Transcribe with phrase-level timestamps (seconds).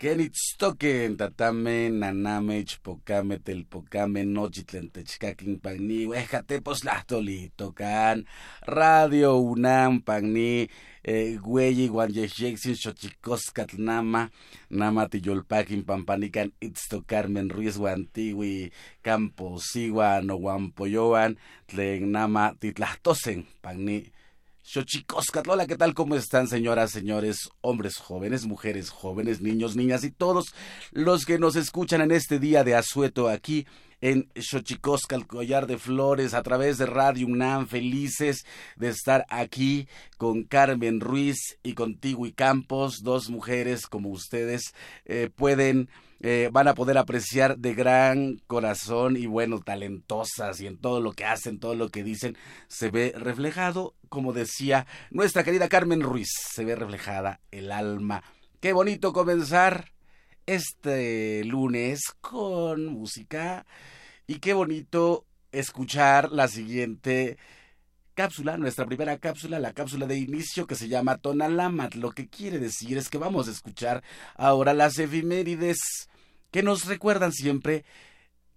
[0.00, 8.24] Kenitztoken tatame naname chpokame telpokame nochitlen techkakin pagni wejatepos lahtoli tocan
[8.64, 10.70] Radio UNAM pagni
[11.04, 14.22] eh, güeyi guanyexexin xochicoscatl nama
[14.70, 18.72] nama tiyolpakin pampanican itzto Carmen Ruiz guantiwi
[19.04, 21.36] campo sigua no guampoyoan
[21.68, 24.08] tlen nama titlahtosen pagni
[24.72, 25.50] Xochicoscatl.
[25.66, 25.94] ¿qué tal?
[25.94, 30.54] ¿Cómo están, señoras, señores, hombres jóvenes, mujeres jóvenes, niños, niñas y todos
[30.92, 33.66] los que nos escuchan en este día de asueto aquí
[34.00, 38.44] en Xochicoscal, Collar de Flores, a través de Radio UNAM, felices
[38.76, 39.88] de estar aquí
[40.18, 44.72] con Carmen Ruiz y contigo y Campos, dos mujeres como ustedes
[45.04, 45.88] eh, pueden
[46.22, 51.12] eh, van a poder apreciar de gran corazón y bueno, talentosas y en todo lo
[51.12, 52.36] que hacen, todo lo que dicen,
[52.68, 58.22] se ve reflejado, como decía nuestra querida Carmen Ruiz, se ve reflejada el alma.
[58.60, 59.92] Qué bonito comenzar
[60.44, 63.64] este lunes con música
[64.26, 67.38] y qué bonito escuchar la siguiente
[68.14, 71.94] cápsula, nuestra primera cápsula, la cápsula de inicio que se llama Tonalamat.
[71.94, 74.02] Lo que quiere decir es que vamos a escuchar
[74.36, 76.09] ahora las efimérides
[76.50, 77.84] que nos recuerdan siempre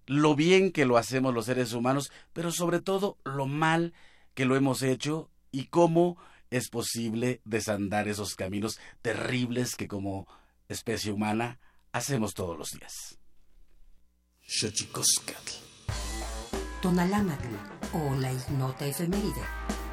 [0.06, 3.94] lo bien que lo hacemos los seres humanos, pero sobre todo lo mal
[4.34, 6.18] que lo hemos hecho y cómo
[6.50, 10.26] es posible desandar esos caminos terribles que como
[10.68, 11.58] especie humana
[11.92, 13.18] hacemos todos los días.
[16.82, 17.48] Tonalámatl
[17.94, 19.83] o la ignota efeméride.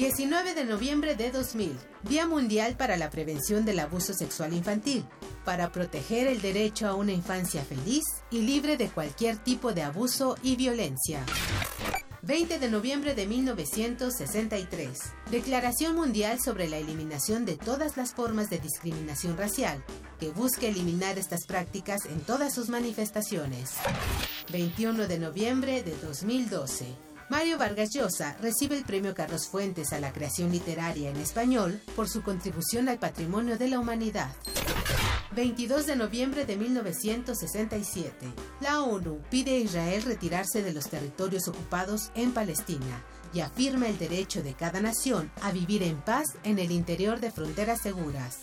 [0.00, 5.04] 19 de noviembre de 2000, Día Mundial para la Prevención del Abuso Sexual Infantil,
[5.44, 10.38] para proteger el derecho a una infancia feliz y libre de cualquier tipo de abuso
[10.42, 11.22] y violencia.
[12.22, 14.98] 20 de noviembre de 1963.
[15.30, 19.84] Declaración Mundial sobre la eliminación de todas las formas de discriminación racial,
[20.18, 23.72] que busca eliminar estas prácticas en todas sus manifestaciones.
[24.50, 27.09] 21 de noviembre de 2012.
[27.30, 32.08] Mario Vargas Llosa recibe el premio Carlos Fuentes a la creación literaria en español por
[32.08, 34.34] su contribución al patrimonio de la humanidad.
[35.36, 38.26] 22 de noviembre de 1967.
[38.60, 43.96] La ONU pide a Israel retirarse de los territorios ocupados en Palestina y afirma el
[43.96, 48.38] derecho de cada nación a vivir en paz en el interior de fronteras seguras.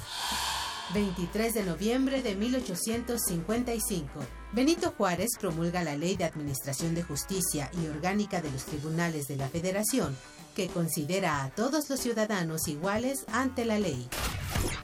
[0.94, 4.08] 23 de noviembre de 1855.
[4.54, 9.36] Benito Juárez promulga la Ley de Administración de Justicia y Orgánica de los Tribunales de
[9.36, 10.16] la Federación,
[10.56, 14.08] que considera a todos los ciudadanos iguales ante la ley.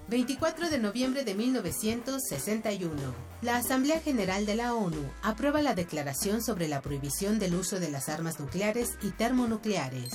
[0.10, 2.92] 24 de noviembre de 1961.
[3.42, 7.90] La Asamblea General de la ONU aprueba la Declaración sobre la prohibición del uso de
[7.90, 10.12] las armas nucleares y termonucleares.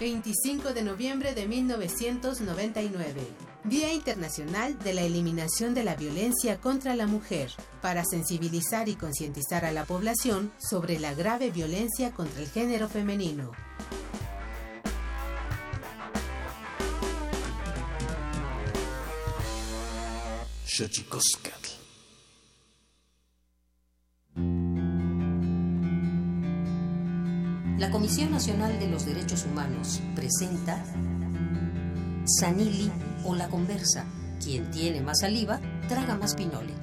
[0.00, 3.49] 25 de noviembre de 1999.
[3.64, 7.52] Día Internacional de la Eliminación de la Violencia contra la Mujer,
[7.82, 13.52] para sensibilizar y concientizar a la población sobre la grave violencia contra el género femenino.
[27.78, 30.82] La Comisión Nacional de los Derechos Humanos presenta
[32.24, 32.90] Sanili
[33.24, 34.04] o la conversa.
[34.42, 36.74] Quien tiene más saliva, traga más pinole.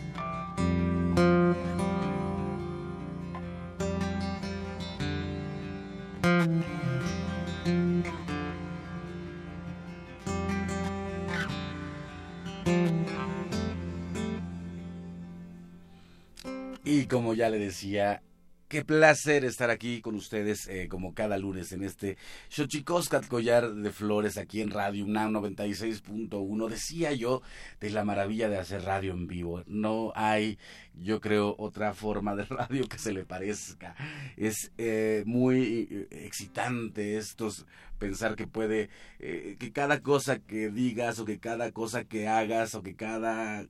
[16.84, 18.22] Y como ya le decía,
[18.68, 22.18] Qué placer estar aquí con ustedes eh, como cada lunes en este
[22.50, 26.68] Xochicoscat Collar de Flores aquí en Radio UNAM 96.1.
[26.68, 27.42] Decía yo
[27.80, 29.64] de la maravilla de hacer radio en vivo.
[29.68, 30.60] No hay,
[30.94, 33.96] yo creo, otra forma de radio que se le parezca.
[34.36, 37.66] Es eh, muy eh, excitante estos
[38.00, 42.84] pensar que puede, que cada cosa que digas o que cada cosa que hagas o
[42.84, 43.66] que cada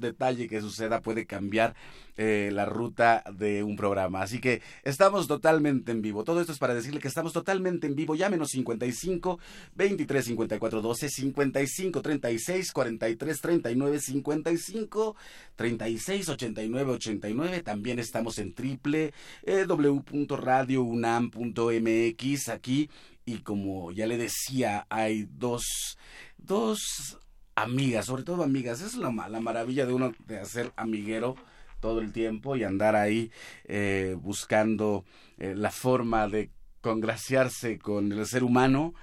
[0.00, 1.76] detalle que suceda puede cambiar
[2.16, 4.22] eh, la ruta de un programa.
[4.22, 6.24] Así que estamos totalmente en vivo.
[6.24, 8.16] Todo esto es para decirle que estamos totalmente en vivo.
[8.16, 9.38] Llámenos 55
[9.76, 15.16] 23 54 12 55 36 43 39 55
[15.54, 17.62] 36 89 89.
[17.62, 19.12] También estamos en triple
[19.44, 22.88] eh, www.radiounam.mx aquí.
[23.24, 25.98] Y como ya le decía, hay dos,
[26.38, 27.18] dos
[27.62, 28.80] amigas, sobre todo amigas.
[28.80, 31.36] Es la, la maravilla de uno de hacer amiguero
[31.80, 33.30] todo el tiempo y andar ahí
[33.64, 35.04] eh, buscando
[35.38, 36.50] eh, la forma de
[36.80, 38.94] congraciarse con el ser humano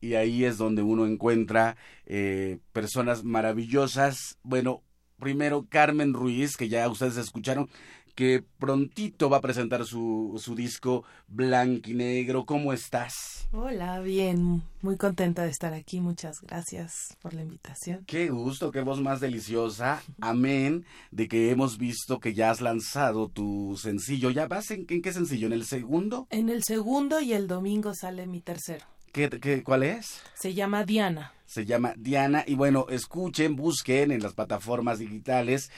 [0.00, 1.76] y ahí es donde uno encuentra
[2.06, 4.38] eh, personas maravillosas.
[4.42, 4.82] Bueno,
[5.18, 7.70] primero Carmen Ruiz, que ya ustedes escucharon,
[8.14, 12.44] que prontito va a presentar su, su disco Blanquinegro.
[12.44, 13.48] ¿Cómo estás?
[13.52, 16.00] Hola, bien, muy contenta de estar aquí.
[16.00, 18.04] Muchas gracias por la invitación.
[18.06, 20.02] Qué gusto, qué voz más deliciosa.
[20.20, 24.30] Amén de que hemos visto que ya has lanzado tu sencillo.
[24.30, 25.46] ¿Ya vas en, en qué sencillo?
[25.46, 26.26] ¿En el segundo?
[26.30, 28.84] En el segundo y el domingo sale mi tercero.
[29.12, 30.22] ¿Qué, qué, cuál es?
[30.34, 31.34] Se llama Diana.
[31.44, 35.70] Se llama Diana y bueno, escuchen, busquen en las plataformas digitales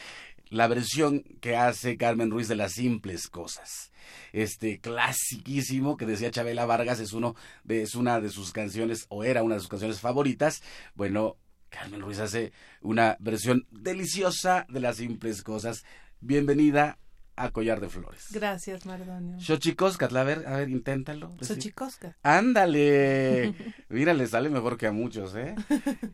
[0.54, 3.90] la versión que hace Carmen Ruiz de las simples cosas.
[4.32, 7.34] Este clasiquísimo que decía Chabela Vargas es uno
[7.68, 10.62] es una de sus canciones o era una de sus canciones favoritas.
[10.94, 11.38] Bueno,
[11.70, 15.84] Carmen Ruiz hace una versión deliciosa de las simples cosas.
[16.20, 16.99] Bienvenida
[17.37, 18.29] a Collar de Flores.
[18.31, 19.41] Gracias, Mardonio.
[19.41, 21.31] Xochicosca, a ver, a ver, inténtalo.
[21.41, 22.17] Xochicosca.
[22.23, 23.55] Ándale.
[23.88, 25.55] Mira, le sale mejor que a muchos, ¿eh?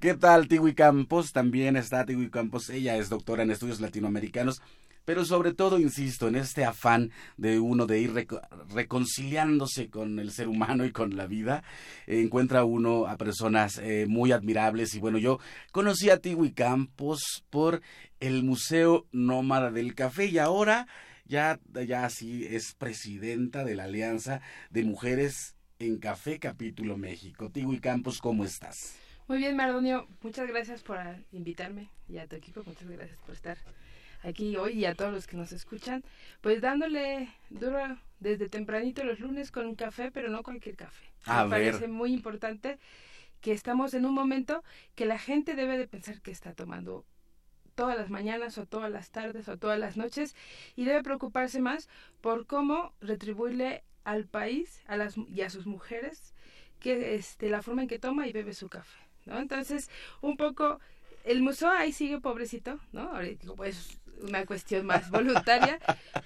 [0.00, 1.32] ¿Qué tal, Tiwi Campos?
[1.32, 2.70] También está Tiwi Campos.
[2.70, 4.62] Ella es doctora en estudios latinoamericanos.
[5.04, 8.28] Pero sobre todo, insisto, en este afán de uno de ir
[8.68, 11.64] reconciliándose con el ser humano y con la vida,
[12.06, 14.94] encuentra uno a personas eh, muy admirables.
[14.94, 15.40] Y bueno, yo
[15.72, 17.80] conocí a Tiwi Campos por
[18.20, 20.86] el Museo Nómada del Café y ahora
[21.30, 27.50] ya, ya sí es presidenta de la Alianza de Mujeres en Café Capítulo México.
[27.50, 28.96] Tigui Campos, ¿cómo estás?
[29.28, 30.08] Muy bien, Mardonio.
[30.22, 30.98] Muchas gracias por
[31.30, 33.58] invitarme y a tu equipo, muchas gracias por estar
[34.24, 36.02] aquí hoy y a todos los que nos escuchan.
[36.40, 37.78] Pues dándole duro
[38.18, 41.04] desde tempranito los lunes con un café, pero no cualquier café.
[41.26, 42.80] A Me parece muy importante
[43.40, 44.64] que estamos en un momento
[44.96, 47.06] que la gente debe de pensar que está tomando
[47.74, 50.34] todas las mañanas o todas las tardes o todas las noches
[50.76, 51.88] y debe preocuparse más
[52.20, 56.34] por cómo retribuirle al país a las, y a sus mujeres
[56.80, 58.98] que este, la forma en que toma y bebe su café.
[59.26, 59.38] ¿no?
[59.38, 59.90] Entonces,
[60.22, 60.80] un poco,
[61.24, 63.20] el museo ahí sigue pobrecito, ¿no?
[63.20, 65.78] Es una cuestión más voluntaria,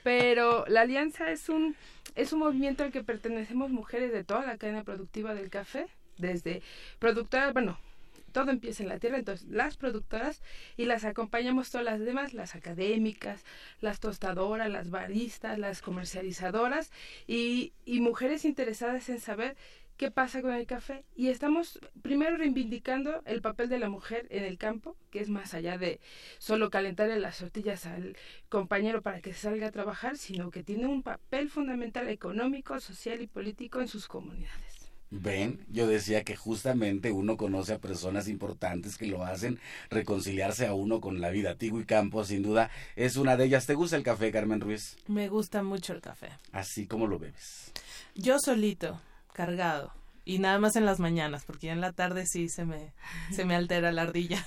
[0.02, 1.76] pero la alianza es un,
[2.14, 6.62] es un movimiento al que pertenecemos mujeres de toda la cadena productiva del café, desde
[7.00, 7.78] productoras, bueno,
[8.34, 10.42] todo empieza en la tierra, entonces las productoras
[10.76, 13.44] y las acompañamos todas las demás, las académicas,
[13.80, 16.90] las tostadoras, las baristas, las comercializadoras
[17.28, 19.56] y, mujeres interesadas en saber
[19.96, 24.42] qué pasa con el café y estamos primero reivindicando el papel de la mujer en
[24.42, 26.00] el campo, que es más allá de
[26.38, 28.16] solo calentarle las tortillas al
[28.48, 33.28] compañero para que salga a trabajar, sino que tiene un papel fundamental económico, social y
[33.28, 34.73] político en sus comunidades.
[35.10, 40.74] Ven, yo decía que justamente uno conoce a personas importantes que lo hacen reconciliarse a
[40.74, 41.54] uno con la vida.
[41.54, 43.66] Tigo y Campos, sin duda, es una de ellas.
[43.66, 44.96] ¿Te gusta el café, Carmen Ruiz?
[45.06, 46.30] Me gusta mucho el café.
[46.52, 47.72] Así como lo bebes.
[48.14, 49.00] Yo solito,
[49.32, 49.92] cargado.
[50.26, 52.94] Y nada más en las mañanas, porque ya en la tarde sí se me,
[53.30, 54.42] se me altera la ardilla.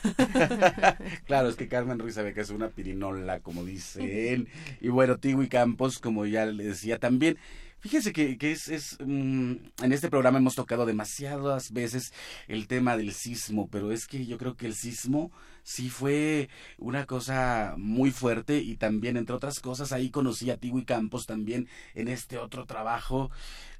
[1.25, 4.47] claro, es que Carmen Ruiz sabe que es una pirinola, como dicen.
[4.81, 7.37] Y bueno, Tigo y Campos, como ya le decía también.
[7.79, 9.53] Fíjense que, que es, es mm,
[9.83, 12.11] en este programa hemos tocado demasiadas veces
[12.47, 15.31] el tema del sismo, pero es que yo creo que el sismo
[15.63, 20.85] sí fue una cosa muy fuerte y también, entre otras cosas, ahí conocí a Tiwi
[20.85, 23.29] Campos también en este otro trabajo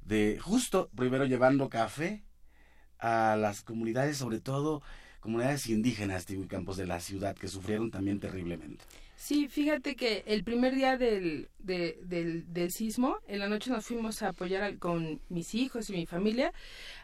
[0.02, 2.24] de justo primero llevando café
[2.98, 4.82] a las comunidades, sobre todo
[5.20, 8.84] comunidades indígenas, Tiwi Campos, de la ciudad, que sufrieron también terriblemente.
[9.18, 14.22] Sí, fíjate que el primer día del, del, del, sismo, en la noche nos fuimos
[14.22, 16.52] a apoyar con mis hijos y mi familia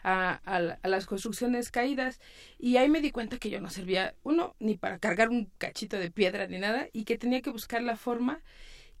[0.01, 2.21] a, a, las construcciones caídas
[2.57, 5.99] y ahí me di cuenta que yo no servía, uno, ni para cargar un cachito
[5.99, 8.39] de piedra ni nada y que tenía que buscar la forma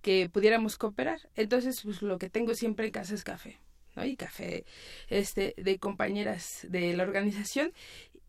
[0.01, 1.21] que pudiéramos cooperar.
[1.37, 3.59] Entonces, pues lo que tengo siempre en casa es café.
[3.95, 4.03] ¿no?
[4.03, 4.65] y café
[5.07, 7.71] este de compañeras de la organización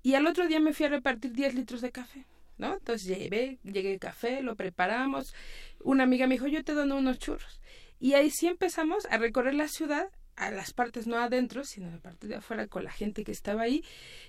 [0.04, 2.24] y al otro día me fui a repartir 10 litros de café
[2.58, 2.74] ¿no?
[2.74, 5.34] Entonces llegué, llegué café, lo preparamos.
[5.82, 7.60] Una amiga me dijo, yo te dono unos churros.
[7.98, 11.90] Y ahí sí empezamos a recorrer la ciudad, a las partes no adentro, sino a
[11.92, 13.84] la parte de afuera con la gente que estaba ahí,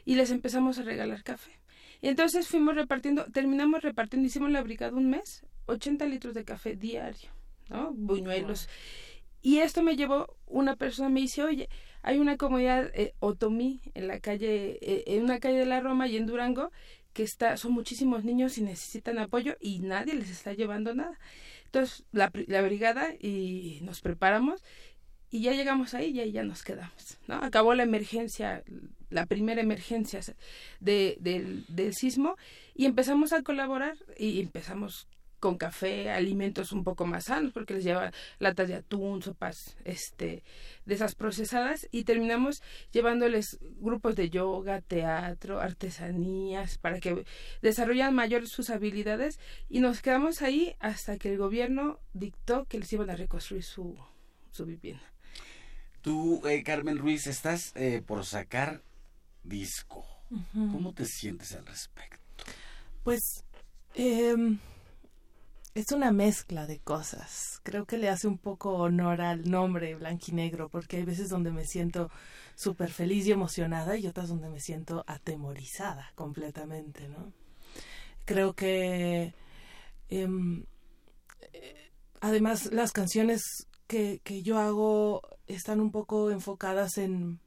[0.05, 1.51] y les empezamos a regalar café.
[2.01, 6.75] Y entonces fuimos repartiendo, terminamos repartiendo, hicimos la brigada un mes, 80 litros de café
[6.75, 7.29] diario,
[7.69, 7.91] ¿no?
[7.93, 8.69] Buñuelos.
[9.41, 11.69] Y esto me llevó, una persona me dice, oye,
[12.01, 16.07] hay una comunidad eh, otomí en la calle, eh, en una calle de la Roma
[16.07, 16.71] y en Durango,
[17.17, 21.17] que está, son muchísimos niños y necesitan apoyo y nadie les está llevando nada.
[21.65, 24.63] Entonces, la, la brigada y nos preparamos
[25.31, 27.37] y ya llegamos ahí y ya nos quedamos, ¿no?
[27.37, 28.63] Acabó la emergencia,
[29.09, 30.19] la primera emergencia
[30.79, 32.35] de, del, del sismo
[32.75, 35.07] y empezamos a colaborar y empezamos
[35.39, 40.43] con café, alimentos un poco más sanos, porque les lleva latas de atún, sopas este,
[40.85, 47.25] de esas procesadas, y terminamos llevándoles grupos de yoga, teatro, artesanías, para que
[47.61, 49.39] desarrollan mayor sus habilidades,
[49.69, 53.95] y nos quedamos ahí hasta que el gobierno dictó que les iban a reconstruir su,
[54.51, 55.03] su vivienda.
[56.01, 58.81] Tú, eh, Carmen Ruiz, estás eh, por sacar
[59.43, 60.05] disco.
[60.53, 62.19] ¿Cómo te sientes al respecto?
[63.03, 63.43] Pues...
[63.95, 64.35] Eh
[65.79, 67.59] es una mezcla de cosas.
[67.61, 71.65] Creo que le hace un poco honor al nombre blanquinegro, porque hay veces donde me
[71.65, 72.09] siento
[72.55, 77.31] súper feliz y emocionada y otras donde me siento atemorizada completamente, ¿no?
[78.25, 79.35] Creo que
[80.09, 80.65] em,
[81.53, 81.91] eh,
[82.21, 87.39] además las canciones que, que, yo hago están un poco enfocadas en,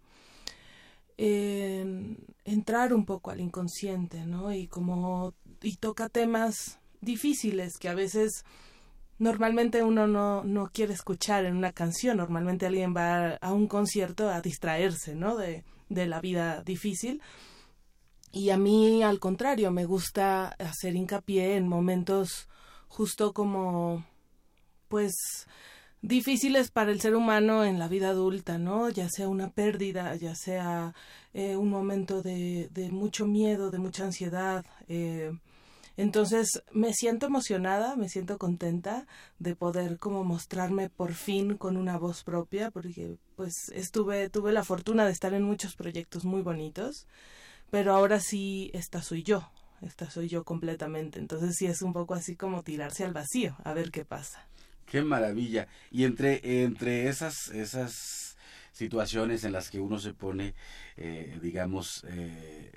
[1.16, 4.52] en entrar un poco al inconsciente, ¿no?
[4.52, 8.44] Y como y toca temas difíciles que a veces
[9.18, 12.16] normalmente uno no, no quiere escuchar en una canción.
[12.16, 15.36] Normalmente alguien va a un concierto a distraerse, ¿no?
[15.36, 17.20] De, de la vida difícil.
[18.32, 22.48] Y a mí, al contrario, me gusta hacer hincapié en momentos
[22.88, 24.04] justo como,
[24.88, 25.46] pues,
[26.02, 28.88] difíciles para el ser humano en la vida adulta, ¿no?
[28.88, 30.94] Ya sea una pérdida, ya sea
[31.34, 35.32] eh, un momento de, de, mucho miedo, de mucha ansiedad, eh,
[35.96, 39.06] entonces me siento emocionada, me siento contenta
[39.38, 44.64] de poder como mostrarme por fin con una voz propia, porque pues estuve, tuve la
[44.64, 47.06] fortuna de estar en muchos proyectos muy bonitos,
[47.70, 49.50] pero ahora sí, esta soy yo,
[49.82, 51.18] esta soy yo completamente.
[51.18, 54.46] Entonces sí es un poco así como tirarse al vacío, a ver qué pasa.
[54.86, 55.68] Qué maravilla.
[55.90, 58.36] Y entre, entre esas, esas
[58.72, 60.54] situaciones en las que uno se pone,
[60.96, 62.72] eh, digamos, eh,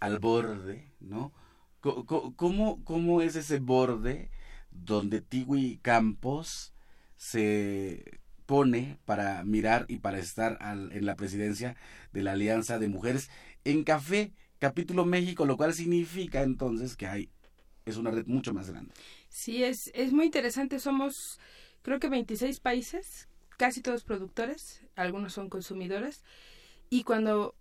[0.00, 1.32] al borde, ¿no?
[1.80, 4.30] ¿Cómo, cómo es ese borde
[4.70, 6.74] donde Tiwi Campos
[7.16, 11.76] se pone para mirar y para estar en la presidencia
[12.12, 13.30] de la Alianza de Mujeres
[13.64, 17.30] en Café, capítulo México, lo cual significa entonces que hay
[17.84, 18.92] es una red mucho más grande.
[19.28, 20.78] Sí, es, es muy interesante.
[20.78, 21.40] Somos,
[21.82, 26.22] creo que 26 países, casi todos productores, algunos son consumidores.
[26.90, 27.54] Y cuando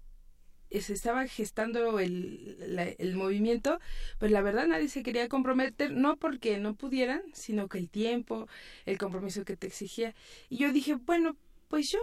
[0.71, 3.79] se estaba gestando el, el movimiento,
[4.19, 8.47] pues la verdad nadie se quería comprometer, no porque no pudieran, sino que el tiempo,
[8.85, 10.13] el compromiso que te exigía.
[10.49, 11.35] Y yo dije, bueno,
[11.69, 11.99] pues yo,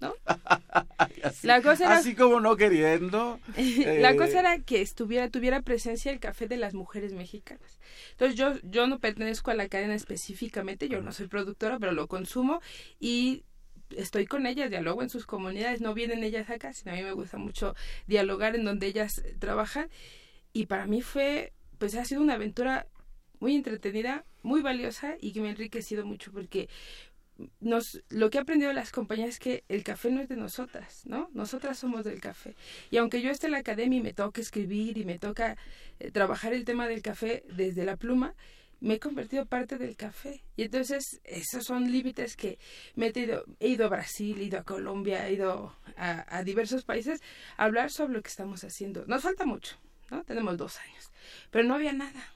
[0.00, 0.14] ¿no?
[1.22, 3.40] así, la cosa era, así como no queriendo.
[4.00, 7.78] la cosa eh, era que estuviera, tuviera presencia el café de las mujeres mexicanas.
[8.12, 12.06] Entonces yo, yo no pertenezco a la cadena específicamente, yo no soy productora, pero lo
[12.06, 12.60] consumo
[13.00, 13.44] y
[13.90, 17.12] estoy con ellas, dialogo en sus comunidades, no vienen ellas acá, sino a mí me
[17.12, 17.74] gusta mucho
[18.06, 19.88] dialogar en donde ellas trabajan
[20.52, 22.86] y para mí fue, pues ha sido una aventura
[23.40, 26.68] muy entretenida, muy valiosa y que me ha enriquecido mucho porque
[27.60, 30.36] nos, lo que he aprendido de las compañías es que el café no es de
[30.36, 31.28] nosotras, ¿no?
[31.34, 32.54] Nosotras somos del café.
[32.90, 35.56] Y aunque yo esté en la academia y me toca escribir y me toca
[35.98, 38.34] eh, trabajar el tema del café desde la pluma,
[38.86, 40.42] me he convertido parte del café.
[40.56, 42.58] Y entonces esos son límites que
[42.94, 46.84] me he ido, he ido a Brasil, he ido a Colombia, he ido a, diversos
[46.84, 47.20] países
[47.56, 49.04] a hablar sobre lo que estamos haciendo.
[49.06, 49.76] Nos falta mucho,
[50.10, 50.22] ¿no?
[50.24, 51.10] Tenemos dos años,
[51.50, 52.32] pero no había nada.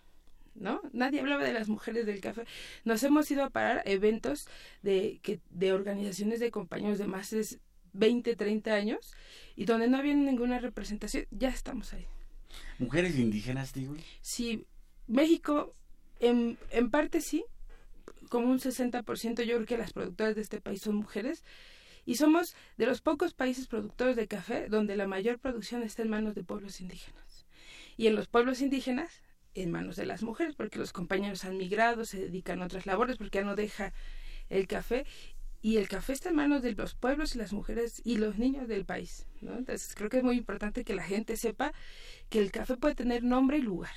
[0.57, 0.83] ¿no?
[0.93, 2.45] Nadie hablaba de las mujeres del café.
[2.85, 4.49] Nos hemos ido a parar eventos
[4.83, 7.47] de, que, de organizaciones de compañeros de más de
[7.93, 9.15] 20, 30 años
[9.55, 12.07] y donde no había ninguna representación, ya estamos ahí.
[12.79, 13.95] ¿Mujeres indígenas, digo?
[14.21, 14.67] Sí,
[15.07, 15.75] México
[16.21, 17.45] en, parte sí,
[18.29, 21.45] como un 60% yo creo que las productoras de este país son mujeres
[22.05, 26.11] y somos de los pocos países productores de café donde la mayor producción está en
[26.11, 27.47] manos de pueblos indígenas.
[27.97, 29.23] Y en los pueblos indígenas,
[29.55, 33.17] en manos de las mujeres, porque los compañeros han migrado, se dedican a otras labores,
[33.17, 33.93] porque ya no deja
[34.49, 35.07] el café.
[35.63, 38.69] Y el café está en manos de los pueblos y las mujeres y los niños
[38.69, 39.27] del país.
[39.43, 39.59] ¿no?
[39.59, 41.73] Entonces creo que es muy importante que la gente sepa
[42.31, 43.93] que el café puede tener nombre y lugar.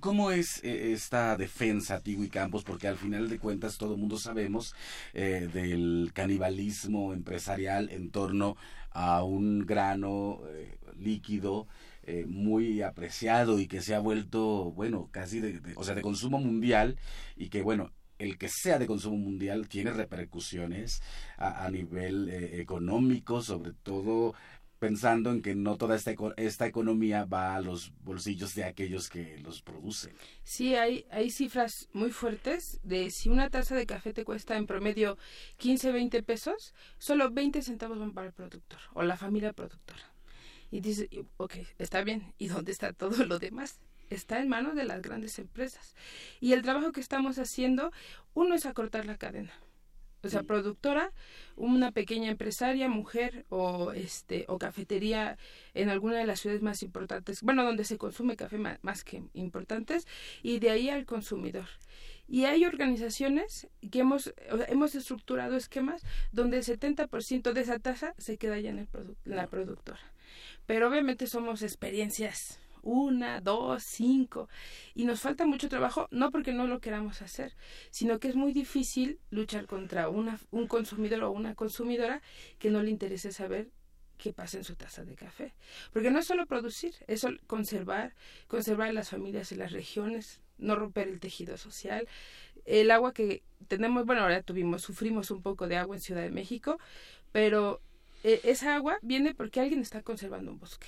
[0.00, 2.64] ¿Cómo, es eh, esta defensa, Tiwi Campos?
[2.64, 4.74] Porque al final de cuentas todo el mundo sabemos
[5.12, 8.56] eh, del canibalismo empresarial en torno
[8.90, 11.68] a un grano eh, líquido
[12.28, 16.96] muy apreciado y que se ha vuelto, bueno, casi de, o sea, de consumo mundial
[17.36, 21.02] y que, bueno, el que sea de consumo mundial tiene repercusiones
[21.36, 24.34] a, a nivel económico, sobre todo
[24.78, 29.38] pensando en que no toda esta, esta economía va a los bolsillos de aquellos que
[29.38, 30.14] los producen.
[30.44, 34.66] Sí, hay, hay cifras muy fuertes de si una taza de café te cuesta en
[34.66, 35.18] promedio
[35.58, 40.12] 15, 20 pesos, solo 20 centavos van para el productor o la familia productora.
[40.70, 43.80] Y dice, ok, está bien, ¿y dónde está todo lo demás?
[44.10, 45.94] está en manos de las grandes empresas.
[46.40, 47.92] Y el trabajo que estamos haciendo,
[48.34, 49.52] uno es acortar la cadena.
[50.22, 51.12] O sea, productora,
[51.56, 55.38] una pequeña empresaria, mujer o este o cafetería
[55.74, 60.06] en alguna de las ciudades más importantes, bueno, donde se consume café más, que importantes,
[60.42, 61.66] y de ahí al consumidor.
[62.28, 64.34] Y hay organizaciones que hemos,
[64.68, 66.02] hemos estructurado esquemas
[66.32, 68.88] donde el 70% de esa tasa se queda ya en, el
[69.24, 70.00] la productora.
[70.66, 74.48] Pero obviamente somos experiencias una, dos, cinco.
[74.94, 77.54] Y nos falta mucho trabajo, no porque no lo queramos hacer,
[77.90, 82.22] sino que es muy difícil luchar contra una, un consumidor o una consumidora
[82.58, 83.70] que no le interese saber
[84.18, 85.52] qué pasa en su taza de café.
[85.92, 88.14] Porque no es solo producir, es conservar,
[88.46, 92.08] conservar las familias y las regiones, no romper el tejido social.
[92.64, 96.30] El agua que tenemos, bueno, ahora tuvimos, sufrimos un poco de agua en Ciudad de
[96.30, 96.78] México,
[97.32, 97.80] pero
[98.22, 100.86] eh, esa agua viene porque alguien está conservando un bosque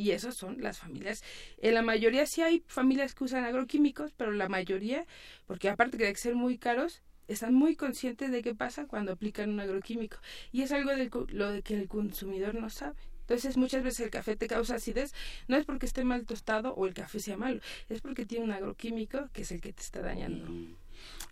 [0.00, 1.22] y esas son las familias.
[1.58, 5.04] En la mayoría sí hay familias que usan agroquímicos, pero la mayoría,
[5.46, 9.60] porque aparte de ser muy caros, están muy conscientes de qué pasa cuando aplican un
[9.60, 10.16] agroquímico.
[10.52, 12.96] Y es algo de lo de que el consumidor no sabe.
[13.20, 15.12] Entonces muchas veces el café te causa acidez,
[15.48, 17.60] no es porque esté mal tostado o el café sea malo,
[17.90, 20.50] es porque tiene un agroquímico que es el que te está dañando.
[20.50, 20.74] Mm.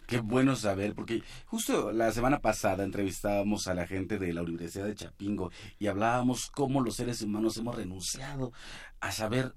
[0.07, 4.87] Qué bueno saber, porque justo la semana pasada entrevistábamos a la gente de la Universidad
[4.87, 8.53] de Chapingo y hablábamos cómo los seres humanos hemos renunciado
[9.01, 9.55] a saber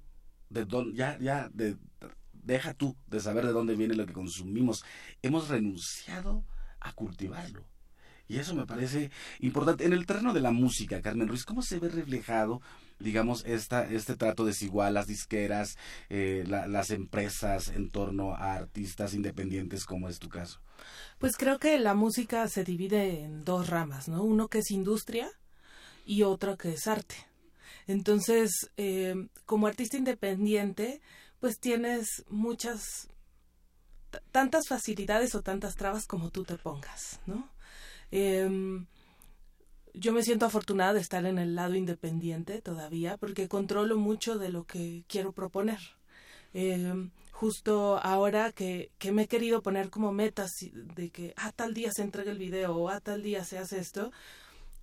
[0.50, 1.78] de dónde, ya, ya, de,
[2.34, 4.84] deja tú de saber de dónde viene lo que consumimos.
[5.22, 6.44] Hemos renunciado
[6.82, 7.66] a cultivarlo.
[8.28, 9.86] Y eso me parece importante.
[9.86, 12.62] En el terreno de la música, Carmen Ruiz, ¿cómo se ve reflejado
[13.02, 15.78] digamos, esta, este trato desigual, las disqueras,
[16.10, 20.62] eh, las empresas en torno a artistas independientes, como es tu caso?
[21.20, 24.24] Pues creo que la música se divide en dos ramas, ¿no?
[24.24, 25.30] Uno que es industria
[26.06, 27.16] y otro que es arte.
[27.88, 31.02] Entonces, eh, como artista independiente,
[31.40, 33.10] pues tienes muchas,
[34.32, 37.50] tantas facilidades o tantas trabas como tú te pongas, ¿no?
[38.12, 38.86] Eh,
[39.94, 44.50] yo me siento afortunada de estar en el lado independiente todavía porque controlo mucho de
[44.50, 45.80] lo que quiero proponer.
[46.54, 51.52] Eh, justo ahora que, que, me he querido poner como metas de que a ah,
[51.52, 54.12] tal día se entrega el video o a ah, tal día se hace esto,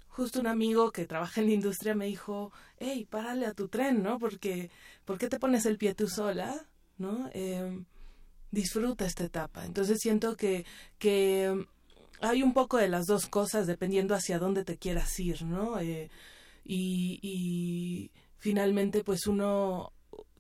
[0.09, 4.03] justo un amigo que trabaja en la industria me dijo, hey, párale a tu tren,
[4.03, 4.19] ¿no?
[4.19, 4.71] Porque,
[5.05, 6.67] ¿por qué te pones el pie tú sola?
[6.97, 7.31] ¿No?
[7.33, 7.85] Eh,
[8.51, 9.65] disfruta esta etapa.
[9.65, 10.67] Entonces siento que,
[10.99, 11.67] que
[12.21, 15.79] hay un poco de las dos cosas dependiendo hacia dónde te quieras ir, ¿no?
[15.81, 16.11] Eh,
[16.65, 19.93] y, y finalmente pues uno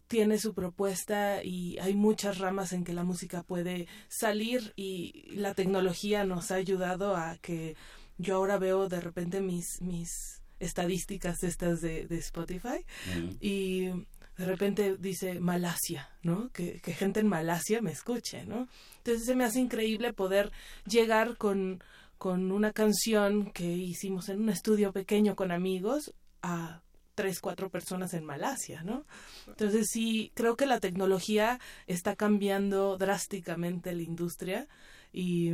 [0.07, 5.55] tiene su propuesta y hay muchas ramas en que la música puede salir y la
[5.55, 7.77] tecnología nos ha ayudado a que
[8.17, 12.85] yo ahora veo de repente mis mis estadísticas estas de, de Spotify
[13.41, 13.91] y
[14.39, 16.51] de repente dice Malasia, ¿no?
[16.51, 18.69] Que, que, gente en Malasia me escuche, ¿no?
[19.09, 20.53] Entonces se me hace increíble poder
[20.85, 21.83] llegar con,
[22.19, 26.83] con una canción que hicimos en un estudio pequeño con amigos a
[27.15, 29.07] tres, cuatro personas en Malasia, ¿no?
[29.47, 34.69] Entonces sí, creo que la tecnología está cambiando drásticamente la industria
[35.11, 35.53] y,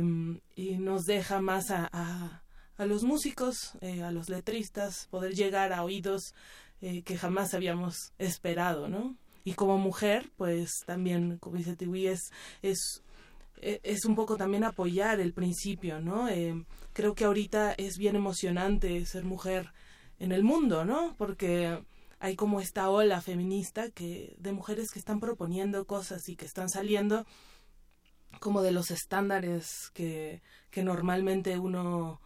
[0.57, 2.43] y nos deja más a, a,
[2.75, 6.35] a los músicos, eh, a los letristas, poder llegar a oídos
[6.81, 9.15] eh, que jamás habíamos esperado, ¿no?
[9.45, 13.03] Y como mujer, pues también, como dice Tiwi, es, es,
[13.61, 16.29] es un poco también apoyar el principio, ¿no?
[16.29, 19.71] Eh, creo que ahorita es bien emocionante ser mujer
[20.19, 21.15] en el mundo, ¿no?
[21.17, 21.83] Porque
[22.19, 26.69] hay como esta ola feminista que de mujeres que están proponiendo cosas y que están
[26.69, 27.25] saliendo
[28.39, 32.21] como de los estándares que, que normalmente uno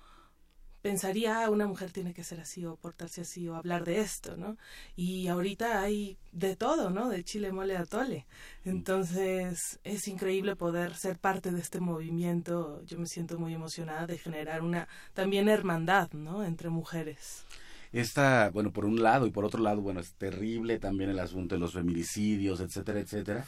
[0.81, 4.37] pensaría, ah, una mujer tiene que ser así o portarse así o hablar de esto,
[4.37, 4.57] ¿no?
[4.95, 7.09] Y ahorita hay de todo, ¿no?
[7.09, 8.25] De chile, mole a tole.
[8.65, 12.81] Entonces, es increíble poder ser parte de este movimiento.
[12.85, 16.43] Yo me siento muy emocionada de generar una también hermandad, ¿no?
[16.43, 17.45] Entre mujeres.
[17.91, 21.55] Esta, bueno, por un lado y por otro lado, bueno, es terrible también el asunto
[21.55, 23.45] de los feminicidios, etcétera, etcétera.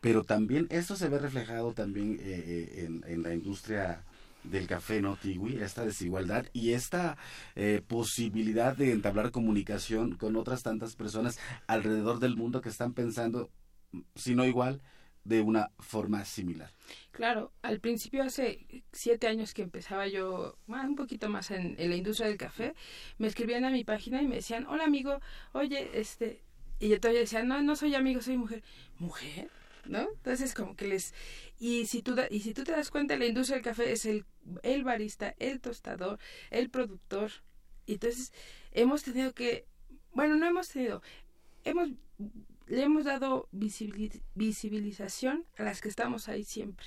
[0.00, 4.04] Pero también esto se ve reflejado también eh, eh, en, en la industria
[4.44, 5.56] del café, ¿no, Tiwi?
[5.56, 7.16] Esta desigualdad y esta
[7.56, 13.50] eh, posibilidad de entablar comunicación con otras tantas personas alrededor del mundo que están pensando,
[14.14, 14.80] si no igual,
[15.24, 16.70] de una forma similar.
[17.10, 21.96] Claro, al principio hace siete años que empezaba yo un poquito más en, en, la
[21.96, 22.74] industria del café,
[23.18, 25.20] me escribían a mi página y me decían, hola amigo,
[25.52, 26.42] oye, este,
[26.78, 28.62] y yo todavía decía, no, no soy amigo, soy mujer.
[28.98, 29.50] ¿Mujer?
[29.90, 30.08] ¿No?
[30.08, 31.12] Entonces como que les
[31.58, 34.24] y si tú y si tú te das cuenta la industria del café es el
[34.62, 36.18] el barista, el tostador,
[36.50, 37.30] el productor.
[37.86, 38.32] Y entonces
[38.70, 39.66] hemos tenido que
[40.12, 41.02] bueno, no hemos tenido
[41.64, 41.90] hemos
[42.66, 46.86] le hemos dado visibilización a las que estamos ahí siempre,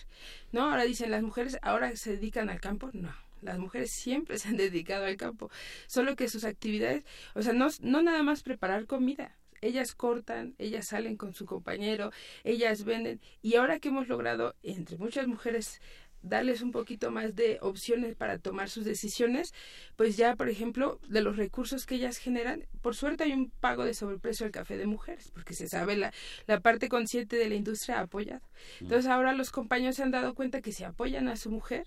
[0.54, 0.62] ¿no?
[0.62, 4.56] Ahora dicen las mujeres, ahora se dedican al campo, no, las mujeres siempre se han
[4.56, 5.52] dedicado al campo,
[5.88, 7.04] solo que sus actividades,
[7.36, 12.12] o sea, no, no nada más preparar comida, ellas cortan, ellas salen con su compañero,
[12.43, 15.80] ellas venden, y ahora que hemos logrado, entre muchas mujeres,
[16.23, 19.54] darles un poquito más de opciones para tomar sus decisiones,
[19.95, 23.84] pues ya, por ejemplo, de los recursos que ellas generan, por suerte hay un pago
[23.84, 26.13] de sobreprecio al café de mujeres, porque se sabe la,
[26.47, 28.45] la parte consciente de la industria ha apoyado.
[28.80, 28.86] Mm.
[28.86, 31.86] Entonces ahora los compañeros se han dado cuenta que si apoyan a su mujer,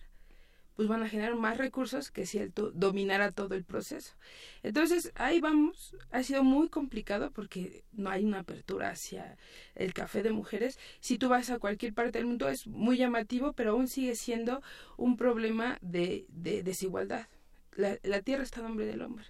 [0.76, 4.14] pues van a generar más recursos que si él dominara todo el proceso.
[4.62, 5.96] Entonces, ahí vamos.
[6.10, 9.38] Ha sido muy complicado porque no hay una apertura hacia
[9.74, 10.78] el café de mujeres.
[11.00, 14.62] Si tú vas a cualquier parte del mundo es muy llamativo, pero aún sigue siendo
[14.98, 17.26] un problema de, de desigualdad.
[17.74, 19.24] La, la tierra está a nombre del hombre.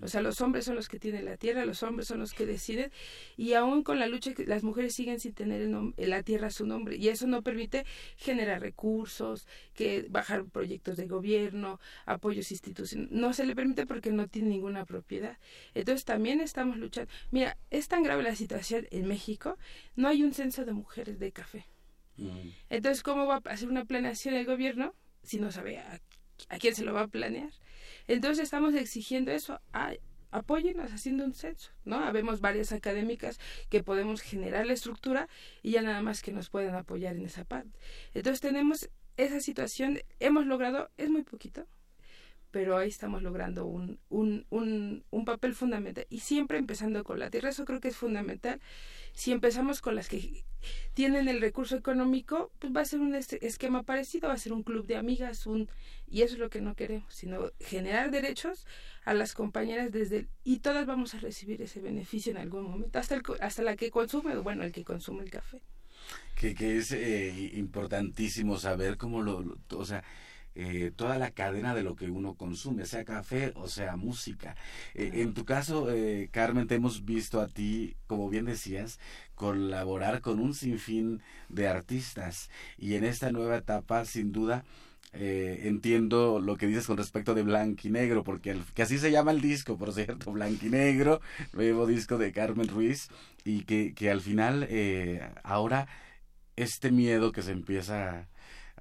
[0.00, 2.46] O sea, los hombres son los que tienen la tierra, los hombres son los que
[2.46, 2.90] deciden
[3.36, 6.66] y aún con la lucha las mujeres siguen sin tener el la tierra a su
[6.66, 7.84] nombre y eso no permite
[8.16, 14.28] generar recursos, que bajar proyectos de gobierno, apoyos institucionales, no se le permite porque no
[14.28, 15.38] tiene ninguna propiedad.
[15.74, 17.10] Entonces también estamos luchando.
[17.30, 19.58] Mira, es tan grave la situación en México,
[19.96, 21.66] no hay un censo de mujeres de café.
[22.16, 22.50] Mm.
[22.70, 26.00] Entonces, ¿cómo va a hacer una planeación el gobierno si no sabe a,
[26.48, 27.50] a quién se lo va a planear?
[28.08, 29.60] Entonces estamos exigiendo eso.
[30.30, 31.98] apóyennos haciendo un censo, ¿no?
[32.00, 33.38] Habemos varias académicas
[33.70, 35.28] que podemos generar la estructura
[35.62, 37.78] y ya nada más que nos puedan apoyar en esa parte.
[38.12, 41.66] Entonces tenemos esa situación, hemos logrado, es muy poquito,
[42.50, 47.30] pero ahí estamos logrando un, un, un, un papel fundamental y siempre empezando con la
[47.30, 48.60] tierra, eso creo que es fundamental
[49.12, 50.44] si empezamos con las que
[50.94, 54.62] tienen el recurso económico, pues va a ser un esquema parecido, va a ser un
[54.62, 55.68] club de amigas, un
[56.06, 58.64] y eso es lo que no queremos, sino generar derechos
[59.04, 63.16] a las compañeras desde y todas vamos a recibir ese beneficio en algún momento, hasta
[63.16, 65.62] el, hasta la que consume, bueno, el que consume el café.
[66.36, 70.04] Que, que es eh, importantísimo saber cómo lo, o sea,
[70.60, 74.56] eh, toda la cadena de lo que uno consume, sea café o sea música.
[74.92, 78.98] Eh, en tu caso, eh, Carmen, te hemos visto a ti, como bien decías,
[79.36, 84.64] colaborar con un sinfín de artistas y en esta nueva etapa, sin duda,
[85.12, 89.30] entiendo lo que dices con respecto de Blanco y Negro, porque que así se llama
[89.30, 91.20] el disco, por cierto, Blanco y Negro,
[91.52, 93.10] nuevo disco de Carmen Ruiz,
[93.44, 94.68] y que, que al final
[95.44, 95.86] ahora
[96.56, 98.26] este miedo que se empieza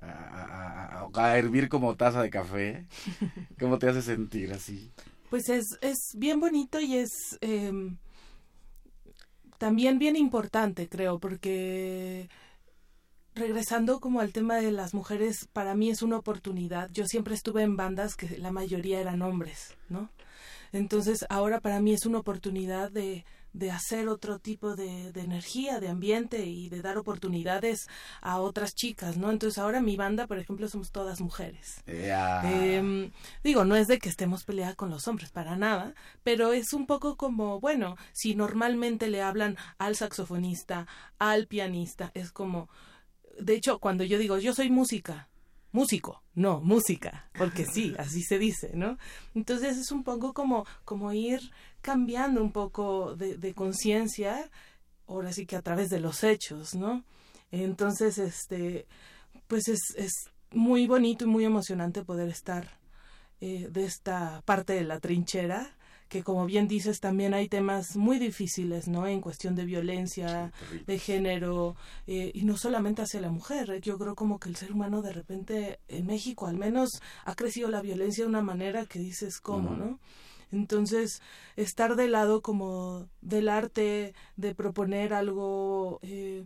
[0.02, 2.86] a, hervir como taza de café.
[3.60, 4.92] ¿Cómo te hace sentir así?
[5.30, 7.98] Pues es, es bien bonito y es em,
[9.58, 12.30] también bien importante, creo, porque
[13.34, 16.90] regresando como al tema de las mujeres, para mí es una oportunidad.
[16.92, 20.10] Yo siempre estuve en bandas que la mayoría eran hombres, ¿no?
[20.72, 23.26] Entonces ahora para mí es una oportunidad de,
[23.58, 27.88] de hacer otro tipo de, de, energía, de ambiente y de dar oportunidades
[28.22, 29.32] a otras chicas, ¿no?
[29.32, 31.82] Entonces ahora mi banda, por ejemplo, somos todas mujeres.
[31.88, 33.12] Em,
[33.44, 35.94] digo, no es de que estemos peleadas con los hombres, para nada,
[36.24, 42.32] pero es un poco como, bueno, si normalmente le hablan al saxofonista, al pianista, es
[42.32, 42.70] como,
[43.40, 45.30] de hecho, cuando yo digo, yo soy música,
[45.72, 48.98] músico, no, música, porque sí, así se dice, ¿no?
[49.36, 54.50] Entonces es un poco como, como ir cambiando un poco de, conciencia,
[55.08, 57.04] ahora sí que a través de los hechos, ¿no?
[57.52, 58.88] Entonces, este,
[59.48, 60.14] pues es, es
[60.52, 62.80] muy bonito y muy emocionante poder estar
[63.40, 68.18] eh, de esta parte de la trinchera que como bien dices también hay temas muy
[68.20, 69.08] difíciles, ¿no?
[69.08, 70.52] En cuestión de violencia,
[70.86, 73.82] de género, eh, y no solamente hacia la mujer.
[73.82, 77.70] Yo creo como que el ser humano de repente, en México al menos, ha crecido
[77.70, 80.00] la violencia de una manera que dices, ¿cómo, no?
[80.52, 81.22] Entonces,
[81.56, 86.46] estar del lado como del arte, de proponer algo, eh,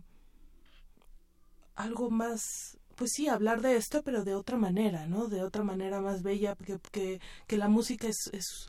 [1.76, 5.26] algo más pues sí, hablar de esto, pero de otra manera, ¿no?
[5.26, 8.68] De otra manera más bella, que, que, que la música es, es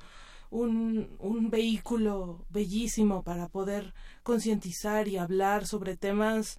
[0.49, 3.93] un, un vehículo bellísimo para poder
[4.23, 6.57] concientizar y hablar sobre temas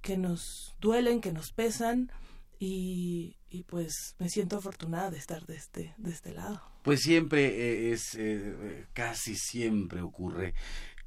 [0.00, 2.10] que nos duelen, que nos pesan
[2.58, 6.60] y, y, pues me siento afortunada de estar de este, de este lado.
[6.82, 10.54] Pues siempre eh, es, eh, casi siempre ocurre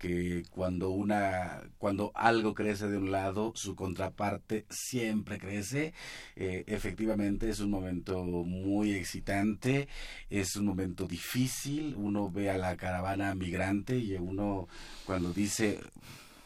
[0.01, 5.93] que cuando una cuando algo crece de un lado su contraparte siempre crece
[6.35, 9.87] eh, efectivamente es un momento muy excitante
[10.31, 14.67] es un momento difícil uno ve a la caravana migrante y uno
[15.05, 15.79] cuando dice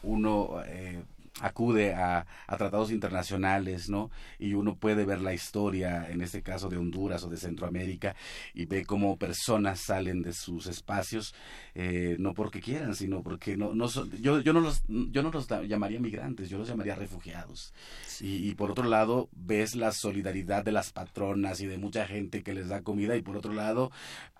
[0.02, 1.02] uno eh,
[1.40, 4.10] acude a, tratados internacionales, ¿no?
[4.38, 8.16] Y uno puede ver la historia, en este caso de Honduras o de Centroamérica,
[8.54, 11.34] y ve cómo personas salen de sus espacios,
[11.74, 13.86] eh, no porque quieran, sino porque no, no
[14.20, 17.74] yo, yo, no los, yo no los llamaría migrantes, yo los llamaría refugiados.
[18.20, 22.54] Y, por otro lado, ves la solidaridad de las patronas y de mucha gente que
[22.54, 23.90] les da comida, y por otro lado,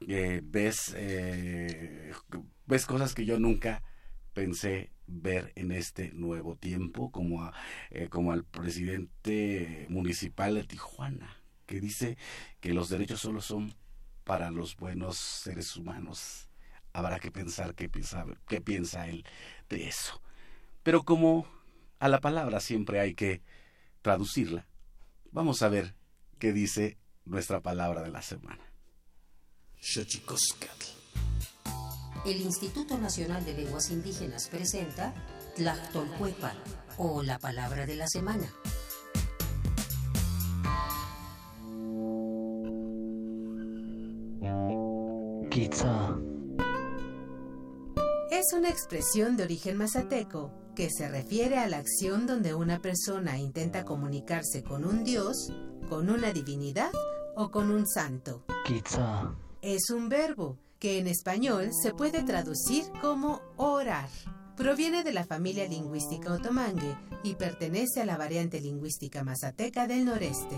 [0.09, 2.12] eh, ves, eh,
[2.66, 3.82] ves cosas que yo nunca
[4.37, 7.51] pensé ver en este nuevo tiempo, como,
[7.88, 12.18] eh, como al presidente municipal de Tijuana, que dice
[12.61, 13.75] que los derechos solo son
[14.25, 16.51] para los buenos seres humanos.
[16.92, 19.25] Habrá que pensar qué piensa, qué piensa él
[19.70, 20.20] de eso.
[20.83, 21.49] Pero como
[21.99, 23.40] a la palabra siempre hay que
[24.03, 24.66] traducirla,
[25.33, 25.94] vamos a ver
[26.38, 28.70] qué dice nuestra palabra de la semana
[32.26, 35.14] el Instituto Nacional de Lenguas Indígenas presenta
[35.54, 36.54] Tlactolcuepa
[36.98, 38.52] o la palabra de la semana.
[48.30, 53.38] Es una expresión de origen mazateco que se refiere a la acción donde una persona
[53.38, 55.52] intenta comunicarse con un dios,
[55.88, 56.90] con una divinidad
[57.36, 58.44] o con un santo.
[59.62, 64.08] Es un verbo que en español se puede traducir como orar.
[64.56, 70.56] Proviene de la familia lingüística otomangue y pertenece a la variante lingüística mazateca del noreste.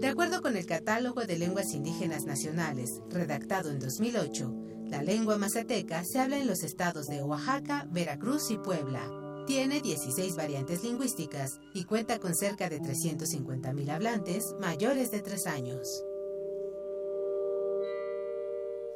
[0.00, 6.04] De acuerdo con el Catálogo de Lenguas Indígenas Nacionales, redactado en 2008, la lengua mazateca
[6.04, 9.10] se habla en los estados de Oaxaca, Veracruz y Puebla.
[9.46, 16.04] Tiene 16 variantes lingüísticas y cuenta con cerca de 350.000 hablantes mayores de 3 años.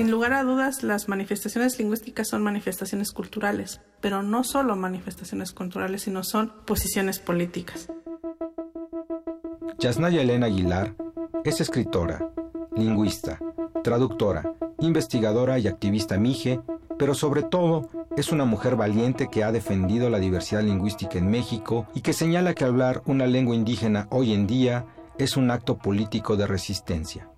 [0.00, 6.00] Sin lugar a dudas, las manifestaciones lingüísticas son manifestaciones culturales, pero no solo manifestaciones culturales,
[6.00, 7.90] sino son posiciones políticas.
[9.78, 10.94] Yasnaya Elena Aguilar
[11.44, 12.32] es escritora,
[12.74, 13.40] lingüista,
[13.84, 16.62] traductora, investigadora y activista mije,
[16.98, 21.86] pero sobre todo es una mujer valiente que ha defendido la diversidad lingüística en México
[21.94, 24.86] y que señala que hablar una lengua indígena hoy en día
[25.18, 27.29] es un acto político de resistencia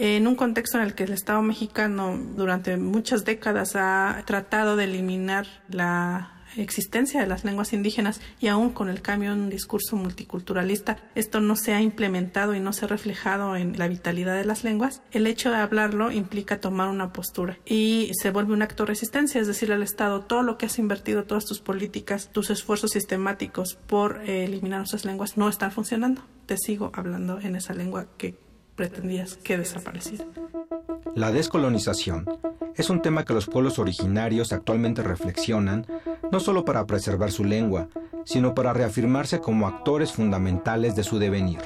[0.00, 4.84] en un contexto en el que el Estado mexicano durante muchas décadas ha tratado de
[4.84, 9.96] eliminar la existencia de las lenguas indígenas y aún con el cambio en un discurso
[9.96, 14.46] multiculturalista, esto no se ha implementado y no se ha reflejado en la vitalidad de
[14.46, 18.84] las lenguas, el hecho de hablarlo implica tomar una postura y se vuelve un acto
[18.84, 22.48] de resistencia, es decir, al Estado, todo lo que has invertido, todas tus políticas, tus
[22.48, 26.22] esfuerzos sistemáticos por eh, eliminar nuestras lenguas no están funcionando.
[26.46, 28.34] Te sigo hablando en esa lengua que
[28.80, 30.24] pretendías que desapareciera.
[31.14, 32.24] La descolonización
[32.74, 35.86] es un tema que los pueblos originarios actualmente reflexionan
[36.32, 37.88] no solo para preservar su lengua,
[38.24, 41.60] sino para reafirmarse como actores fundamentales de su devenir.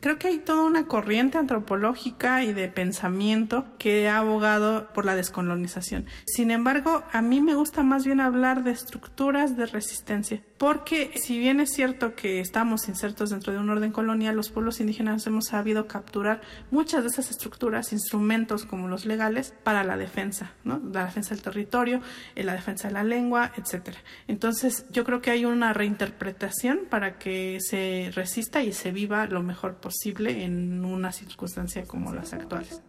[0.00, 5.16] Creo que hay toda una corriente antropológica y de pensamiento que ha abogado por la
[5.16, 6.06] descolonización.
[6.26, 11.38] Sin embargo, a mí me gusta más bien hablar de estructuras de resistencia, porque si
[11.38, 15.46] bien es cierto que estamos insertos dentro de un orden colonial, los pueblos indígenas hemos
[15.46, 20.80] sabido capturar muchas de esas estructuras, instrumentos como los legales, para la defensa, ¿no?
[20.92, 22.00] La defensa del territorio,
[22.34, 23.98] eh, la defensa de la lengua, etcétera.
[24.28, 29.42] Entonces, yo creo que hay una reinterpretación para que se resista y se viva lo
[29.42, 32.82] mejor posible en una circunstancia como las actuales.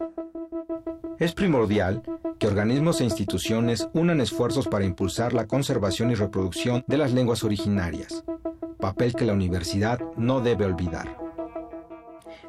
[1.18, 2.02] Es primordial
[2.38, 7.44] que organismos e instituciones unan esfuerzos para impulsar la conservación y reproducción de las lenguas
[7.44, 8.24] originarias,
[8.80, 11.18] papel que la universidad no debe olvidar.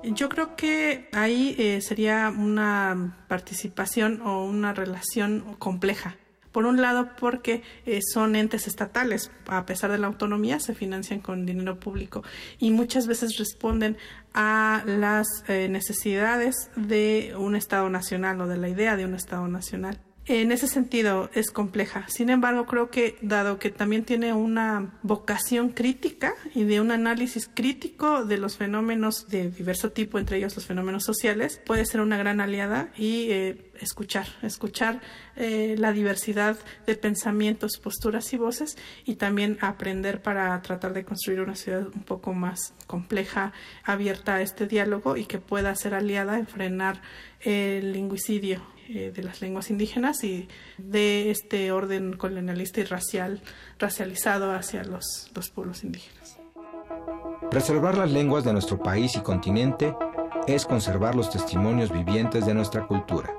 [0.04, 6.16] Yo creo que ahí eh, sería una participación o una relación compleja
[6.56, 11.20] por un lado, porque eh, son entes estatales, a pesar de la autonomía, se financian
[11.20, 12.24] con dinero público
[12.60, 13.98] y muchas veces responden
[14.34, 19.50] a las eh, necesidades de un Estado nacional o de la idea de un Estado
[19.50, 22.06] nacional en ese sentido es compleja.
[22.08, 27.50] Sin embargo, creo que dado que también tiene una vocación crítica y de un análisis
[27.54, 32.18] crítico de los fenómenos de diverso tipo, entre ellos los fenómenos sociales, puede ser una
[32.18, 35.00] gran aliada y eh, escuchar, escuchar
[35.36, 36.58] eh, la diversidad
[36.88, 42.04] de pensamientos, posturas y voces y también aprender para tratar de construir una ciudad un
[42.04, 43.54] poco más compleja,
[43.84, 47.02] abierta a este diálogo y que pueda ser aliada en frenar
[47.42, 53.42] el lingüicidio eh, de las lenguas indígenas y de este orden colonialista y racial,
[53.80, 56.38] racializado hacia los, los pueblos indígenas.
[57.50, 59.96] Preservar las lenguas de nuestro país y continente
[60.48, 63.34] es conservar los testimonios vivientes de nuestra cultura.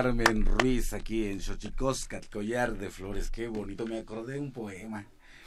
[0.00, 3.32] Carmen Ruiz aquí en Xochicoscat, Collar de Flores.
[3.32, 5.04] Qué bonito, me acordé de un poema.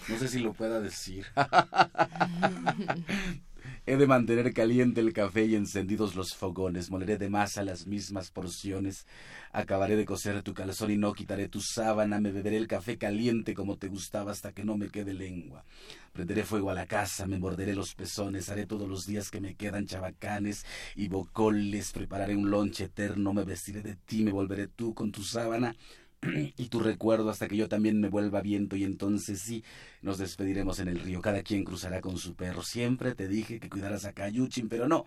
[0.10, 1.26] No sé si lo pueda decir.
[3.92, 8.32] He de mantener caliente el café y encendidos los fogones, moleré de masa las mismas
[8.32, 9.06] porciones,
[9.52, 13.54] acabaré de coser tu calzón y no quitaré tu sábana, me beberé el café caliente
[13.54, 15.66] como te gustaba hasta que no me quede lengua.
[16.14, 19.56] Prenderé fuego a la casa, me morderé los pezones, haré todos los días que me
[19.56, 20.66] quedan chabacanes
[20.96, 25.22] y bocoles, prepararé un lonche eterno, me vestiré de ti, me volveré tú con tu
[25.22, 25.76] sábana
[26.58, 29.64] y tu recuerdo hasta que yo también me vuelva viento y entonces sí
[30.02, 31.22] nos despediremos en el río.
[31.22, 32.64] Cada quien cruzará con su perro.
[32.64, 35.06] Siempre te dije que cuidaras a Cayuchin, pero no.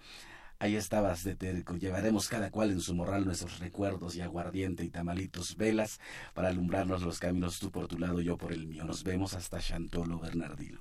[0.61, 1.77] Ahí estabas de terco.
[1.77, 6.01] Llevaremos cada cual en su morral nuestros recuerdos y aguardiente y tamalitos, velas
[6.33, 8.85] para alumbrarnos los caminos, tú por tu lado, yo por el mío.
[8.85, 10.81] Nos vemos hasta Chantolo Bernardino.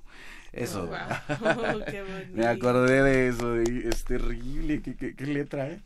[0.52, 0.88] Eso.
[2.32, 3.56] me acordé de eso.
[3.56, 4.80] Es terrible.
[4.80, 5.80] ¿Qué, qué, letra, eh?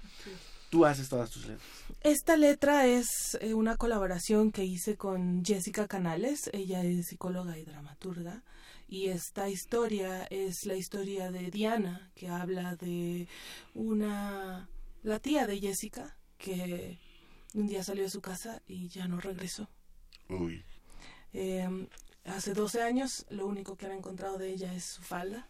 [0.71, 1.78] Tú haces todas tus letras.
[2.01, 7.65] Esta letra es eh, una colaboración que hice con Jessica Canales, ella es psicóloga y
[7.65, 8.45] dramaturga,
[8.89, 13.27] y esta historia es la historia de Diana, que habla de
[13.75, 14.69] una,
[15.03, 16.99] la tía de Jessica, que
[17.55, 19.69] un día salió de su casa y ya no regresó.
[20.29, 20.65] Uy.
[21.33, 21.89] Em,
[22.25, 25.49] hace 12 años lo único que han encontrado de ella es su falda.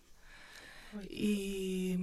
[1.10, 1.96] Y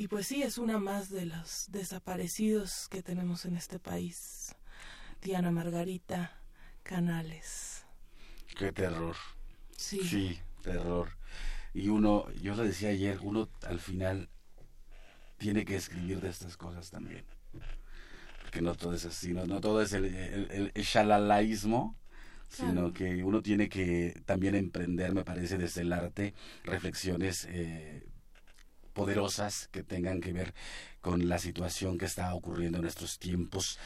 [0.00, 4.56] y pues sí, es una más de los desaparecidos que tenemos en este país.
[5.20, 6.40] Diana Margarita
[6.82, 7.84] Canales.
[8.56, 9.14] Qué terror.
[9.76, 10.00] Sí.
[10.02, 11.10] Sí, terror.
[11.74, 14.30] Y uno, yo lo decía ayer, uno al final
[15.36, 17.26] tiene que escribir de estas cosas también.
[18.40, 20.86] Porque no todo es así, no, todo es el, el, el,
[22.48, 26.32] sino que uno tiene que también emprender, me parece, desde el arte,
[26.64, 28.09] reflexiones eh,
[28.92, 30.54] poderosas que tengan que ver
[31.00, 33.78] con la situación que está ocurriendo en nuestros tiempos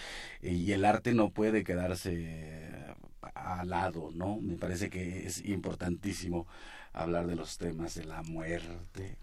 [0.43, 2.95] y el arte no puede quedarse
[3.35, 4.39] al lado, ¿no?
[4.41, 6.47] Me parece que es importantísimo
[6.93, 9.17] hablar de los temas de la muerte,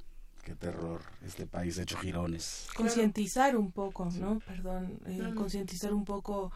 [0.43, 2.67] qué terror, este país hecho girones.
[2.75, 4.39] Concientizar un poco, ¿no?
[4.39, 6.51] Perdón, eh, concientizar un poco,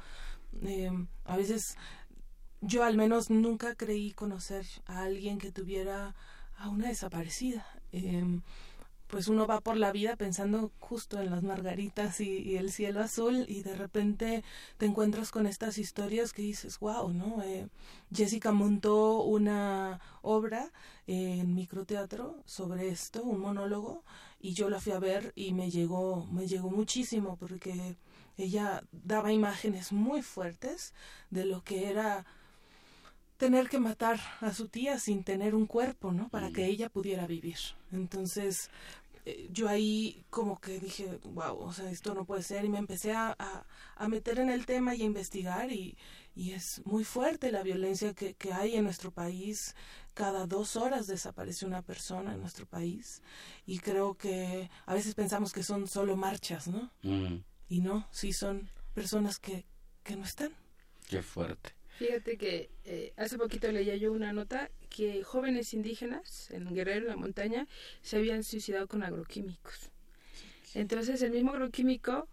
[0.62, 0.92] eh,
[1.26, 1.78] a veces
[2.62, 6.16] yo al menos nunca creí conocer a alguien que tuviera
[6.58, 7.66] a una desaparecida.
[7.92, 8.42] Eh,
[9.08, 13.46] pues uno va por la vida pensando justo en las margaritas y, el cielo azul
[13.48, 14.44] y de repente
[14.78, 17.42] te encuentras con estas historias que dices, wow, ¿no?
[17.44, 17.68] Eh,
[18.14, 20.72] Jessica montó una obra
[21.08, 24.04] en microteatro sobre esto, un monólogo,
[24.40, 27.98] y yo la fui a ver y me llegó, me llegó muchísimo porque
[28.38, 30.94] ella daba imágenes muy fuertes
[31.30, 32.26] de lo que era
[33.38, 36.30] tener que matar a su tía sin tener un cuerpo, ¿no?
[36.30, 37.58] Para que ella pudiera vivir.
[37.92, 38.70] Entonces,
[39.26, 42.64] eh, yo ahí como que dije, wow, o sea, esto no puede ser.
[42.64, 43.36] Y me empecé a,
[43.98, 45.98] a, meter en el tema y a investigar y,
[46.36, 49.76] y es muy fuerte la violencia que, que, hay en nuestro país.
[50.14, 53.22] Cada dos horas desaparece una persona en nuestro país.
[53.66, 56.92] Y creo que a veces pensamos que son solo marchas, ¿no?
[57.68, 59.66] Y no, sí son personas que,
[60.04, 60.54] que no están.
[61.08, 61.74] Qué fuerte.
[61.98, 67.12] Fíjate que eh, hace poquito leía yo una nota que jóvenes indígenas en Guerrero, en
[67.12, 67.68] la montaña,
[68.02, 69.92] se habían suicidado con agroquímicos.
[70.74, 72.28] Entonces el mismo agroquímico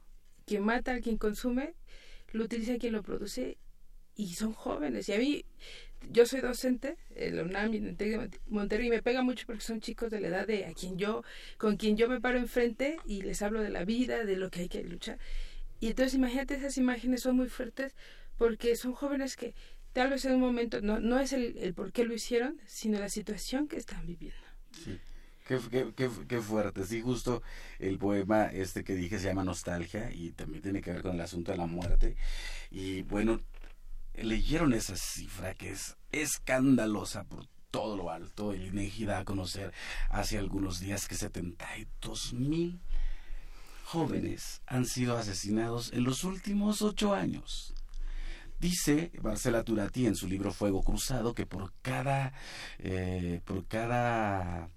[0.47, 1.75] que mata a quien consume,
[2.33, 3.59] lo utiliza quien lo produce
[4.17, 5.09] y son jóvenes.
[5.09, 5.45] Y a mí,
[6.11, 10.11] yo soy docente en la UNAM en Monterrey y me pega mucho porque son chicos
[10.11, 11.23] de la edad de a quien yo,
[11.59, 14.61] con quien yo me paro enfrente y les hablo de la vida, de lo que
[14.61, 15.19] hay que luchar.
[15.81, 17.95] Y entonces imagínate, esas imágenes son muy fuertes
[18.43, 19.55] porque son jóvenes que
[19.93, 22.99] tal vez en un momento no, no es el, el por qué lo hicieron, sino
[22.99, 24.43] la situación que están viviendo.
[24.85, 24.99] Sí.
[25.47, 25.61] Qué,
[25.95, 27.41] qué, qué, fuerte, sí, justo
[27.79, 31.21] el poema este que dije se llama Nostalgia y también tiene que ver con el
[31.21, 32.17] asunto de la muerte.
[32.73, 33.39] Y bueno,
[34.15, 38.53] leyeron esa cifra que es escandalosa por todo lo alto.
[38.53, 39.73] El INEGI da a conocer
[40.11, 42.81] hace algunos días que 72 mil
[43.85, 47.73] jóvenes han sido asesinados en los últimos ocho años.
[48.63, 52.33] Dice Marcela Turati en su libro Fuego Cruzado que por cada,
[52.79, 54.69] eh, por cada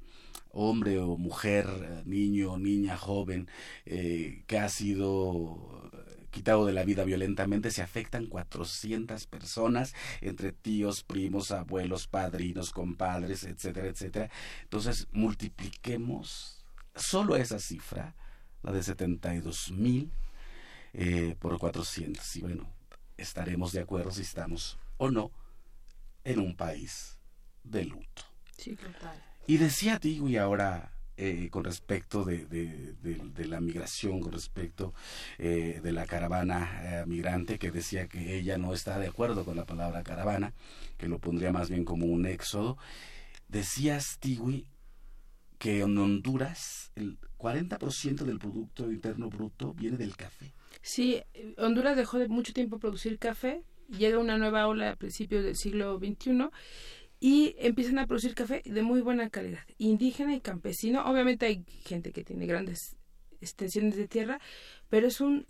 [0.50, 1.68] hombre o mujer,
[2.04, 3.48] niño o niña joven
[3.86, 5.92] eh, que ha sido
[6.32, 13.44] quitado de la vida violentamente, se afectan 400 personas, entre tíos, primos, abuelos, padrinos, compadres,
[13.44, 14.32] etcétera, etcétera.
[14.64, 16.66] Entonces, multipliquemos
[16.96, 18.16] solo esa cifra,
[18.64, 20.12] la de 72 mil,
[20.94, 22.36] eh, por 400.
[22.38, 22.75] Y bueno,
[23.18, 25.32] estaremos de acuerdo si estamos o no
[26.24, 27.20] en un país
[27.64, 28.24] de luto.
[28.58, 29.22] Sí, total.
[29.48, 34.94] Y decía y ahora eh, con respecto de, de, la migración, con respecto
[35.38, 39.56] eh, de la caravana eh, migrante, que decía que ella no está de acuerdo con
[39.56, 40.54] la palabra caravana,
[40.98, 42.78] que lo pondría más bien como un éxodo.
[43.48, 44.68] Decías, Tigui,
[45.58, 50.52] que en Honduras el 40% del Producto Interno Bruto viene del café.
[50.82, 51.22] Sí,
[51.58, 55.98] Honduras dejó de mucho tiempo producir café, llega una nueva ola a principios del siglo
[55.98, 56.50] XXI
[57.20, 61.04] y empiezan a producir café de muy buena calidad, indígena y campesino.
[61.06, 62.96] Obviamente hay gente que tiene grandes
[63.42, 64.40] extensiones de tierra,
[64.90, 65.48] pero es un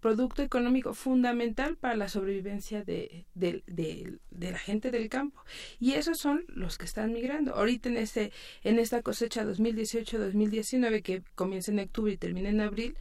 [0.00, 5.42] producto económico fundamental para la sobrevivencia de, de, de, la gente del campo.
[5.80, 7.54] Y esos son los que están migrando.
[7.54, 8.32] Ahorita en, este,
[8.62, 12.96] en esta cosecha 2018-2019, que comienza en octubre y termina en abril,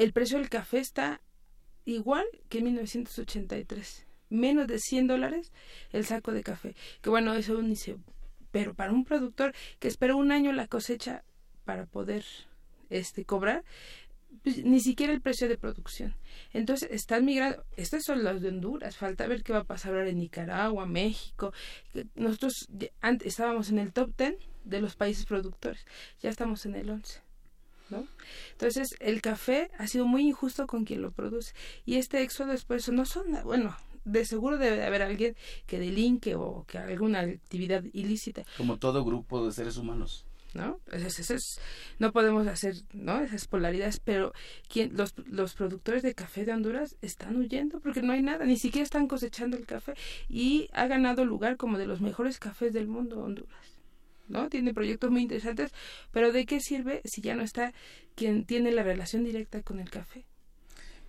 [0.00, 1.20] el precio del café está
[1.84, 4.06] igual que en 1983.
[4.30, 5.52] Menos de 100 dólares
[5.92, 6.74] el saco de café.
[7.02, 7.96] Que bueno, eso ni se...
[8.50, 11.22] Pero para un productor que espera un año la cosecha
[11.64, 12.24] para poder
[12.88, 13.62] este cobrar
[14.42, 16.16] pues, ni siquiera el precio de producción.
[16.54, 20.08] Entonces, están migrando, estos son los de Honduras, falta ver qué va a pasar ahora
[20.08, 21.52] en Nicaragua, México.
[22.14, 22.68] Nosotros
[23.02, 25.84] antes estábamos en el top 10 de los países productores,
[26.20, 27.29] ya estamos en el 11.
[27.90, 28.06] ¿No?
[28.52, 31.54] Entonces, el café ha sido muy injusto con quien lo produce.
[31.84, 35.36] Y este éxodo después no son, bueno, de seguro debe haber alguien
[35.66, 38.44] que delinque o que haga alguna actividad ilícita.
[38.56, 40.24] Como todo grupo de seres humanos.
[40.54, 40.80] ¿no?
[40.90, 41.60] Eso, es,
[41.98, 43.20] no podemos hacer, ¿no?
[43.20, 44.32] Esas polaridades, pero
[44.68, 48.56] ¿quién, los, los productores de café de Honduras están huyendo porque no hay nada, ni
[48.56, 49.94] siquiera están cosechando el café
[50.28, 53.79] y ha ganado lugar como de los mejores cafés del mundo Honduras.
[54.30, 54.48] ¿No?
[54.48, 55.72] Tiene proyectos muy interesantes,
[56.12, 57.72] pero ¿de qué sirve si ya no está
[58.14, 60.24] quien tiene la relación directa con el café?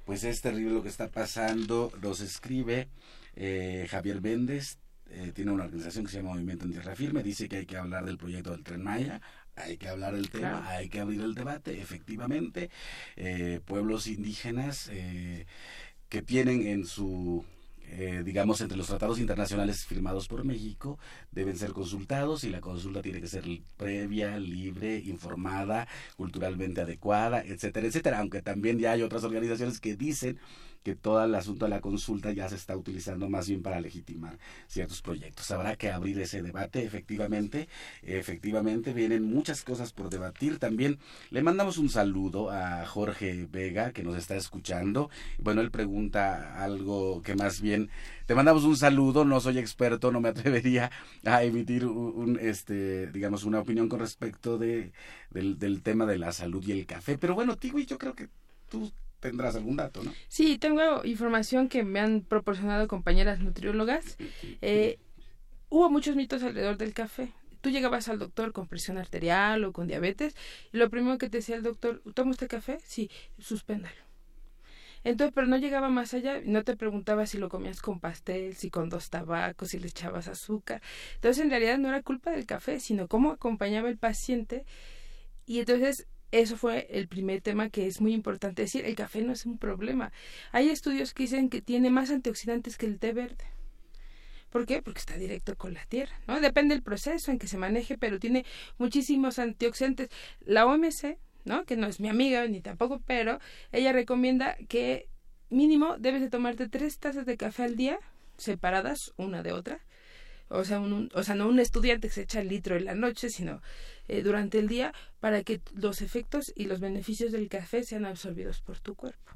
[0.06, 2.90] Pues es terrible lo que está pasando, nos escribe
[3.36, 7.48] eh, Javier Méndez, eh, tiene una organización que se llama Movimiento en Tierra Firme, dice
[7.48, 9.22] que hay que hablar del proyecto del Tren Maya,
[9.56, 12.70] hay que hablar del tema, hay que abrir el debate, efectivamente,
[13.16, 14.90] eh, pueblos indígenas
[16.10, 17.46] que tienen en su
[17.94, 20.98] eh, digamos, entre los tratados internacionales firmados por México,
[21.32, 23.44] deben ser consultados y la consulta tiene que ser
[23.76, 28.20] previa, libre, informada, culturalmente adecuada, etcétera, etcétera.
[28.20, 30.40] Aunque también ya hay otras organizaciones que dicen
[30.84, 34.38] que todo el asunto de la consulta ya se está utilizando más bien para legitimar
[34.68, 35.52] ciertos proyectos.
[35.52, 37.68] Habrá que abrir ese debate, efectivamente.
[38.02, 40.60] Efectivamente, vienen muchas cosas por debatir.
[40.60, 45.10] También le mandamos un saludo a Jorge Vega, que nos está escuchando.
[45.38, 47.90] Bueno, él pregunta algo que más bien
[48.26, 50.92] te mandamos un saludo, no soy experto, no me atrevería
[51.26, 54.94] a emitir un, este, digamos, una opinión con respecto de,
[55.30, 57.18] del, del tema de la salud y el café.
[57.18, 58.30] Pero bueno, Tigui, yo creo que
[58.70, 58.92] tú
[59.22, 60.14] tendrás algún dato, ¿no?
[60.28, 64.18] Sí, tengo información que me han proporcionado compañeras nutriólogas.
[64.62, 65.00] Eh,
[65.70, 67.32] hubo muchos mitos alrededor del café.
[67.62, 70.36] Tú llegabas al doctor con presión arterial o con diabetes
[70.74, 72.80] y lo primero que te decía el doctor, ¿toma usted café?
[72.84, 74.02] Sí, suspéndalo.
[75.04, 78.70] Entonces, pero no llegaba más allá, no te preguntaba si lo comías con pastel, si
[78.70, 80.82] con dos tabacos, si le echabas azúcar.
[81.16, 84.66] Entonces, en realidad no era culpa del café, sino cómo acompañaba el paciente.
[85.48, 88.86] Y entonces eso fue el primer tema que es muy importante decir.
[88.86, 90.12] El café no es un problema.
[90.52, 93.46] Hay estudios que dicen que tiene más antioxidantes que el té verde.
[94.50, 94.82] ¿Por qué?
[94.82, 96.40] Porque está directo con la tierra, ¿no?
[96.42, 98.46] Depende del proceso en que se maneje, pero tiene
[98.78, 100.10] muchísimos antioxidantes.
[100.42, 101.66] La OMC, ¿no?
[101.66, 103.40] Que no es mi amiga ni tampoco, pero
[103.72, 105.08] ella recomienda que
[105.50, 108.00] mínimo debes de tomarte tres tazas de café al día,
[108.38, 109.80] separadas una de otra,
[110.52, 112.96] o sea, un, o sea, no un estudiante que se echa el litro en la
[112.96, 113.62] noche, sino
[114.08, 118.62] eh, durante el día para que los efectos y los beneficios del café sean absorbidos
[118.62, 119.32] por tu cuerpo.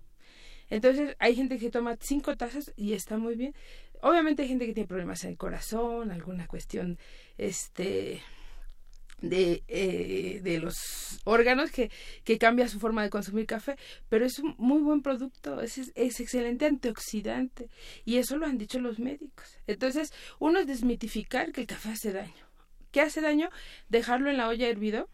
[0.70, 3.53] Entonces, hay gente que toma cinco tazas y está muy bien.
[4.01, 6.97] Obviamente hay gente que tiene problemas en el corazón, alguna cuestión,
[7.38, 8.22] este,
[9.22, 11.91] de, eh, de los órganos que,
[12.24, 13.76] que cambia su forma de consumir café,
[14.09, 17.70] pero es un muy buen producto, es, es excelente antioxidante
[18.03, 19.57] y eso lo han dicho los médicos.
[19.68, 22.34] Entonces, uno es desmitificar que el café hace daño.
[22.91, 23.49] ¿Qué hace daño?
[23.89, 25.09] Dejarlo en la olla hervido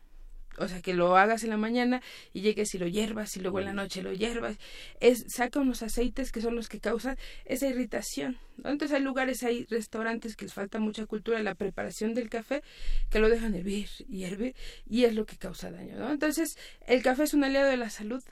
[0.57, 2.01] o sea, que lo hagas en la mañana
[2.33, 4.57] y llegues y lo hierbas y luego en la noche lo hierbas,
[4.99, 8.37] es, saca unos aceites que son los que causan esa irritación.
[8.57, 12.61] Entonces hay lugares, hay restaurantes que les falta mucha cultura en la preparación del café,
[13.09, 14.55] que lo dejan hervir y hervir
[14.87, 15.97] y es lo que causa daño.
[15.97, 16.11] ¿no?
[16.11, 18.23] Entonces el café es un aliado de la salud.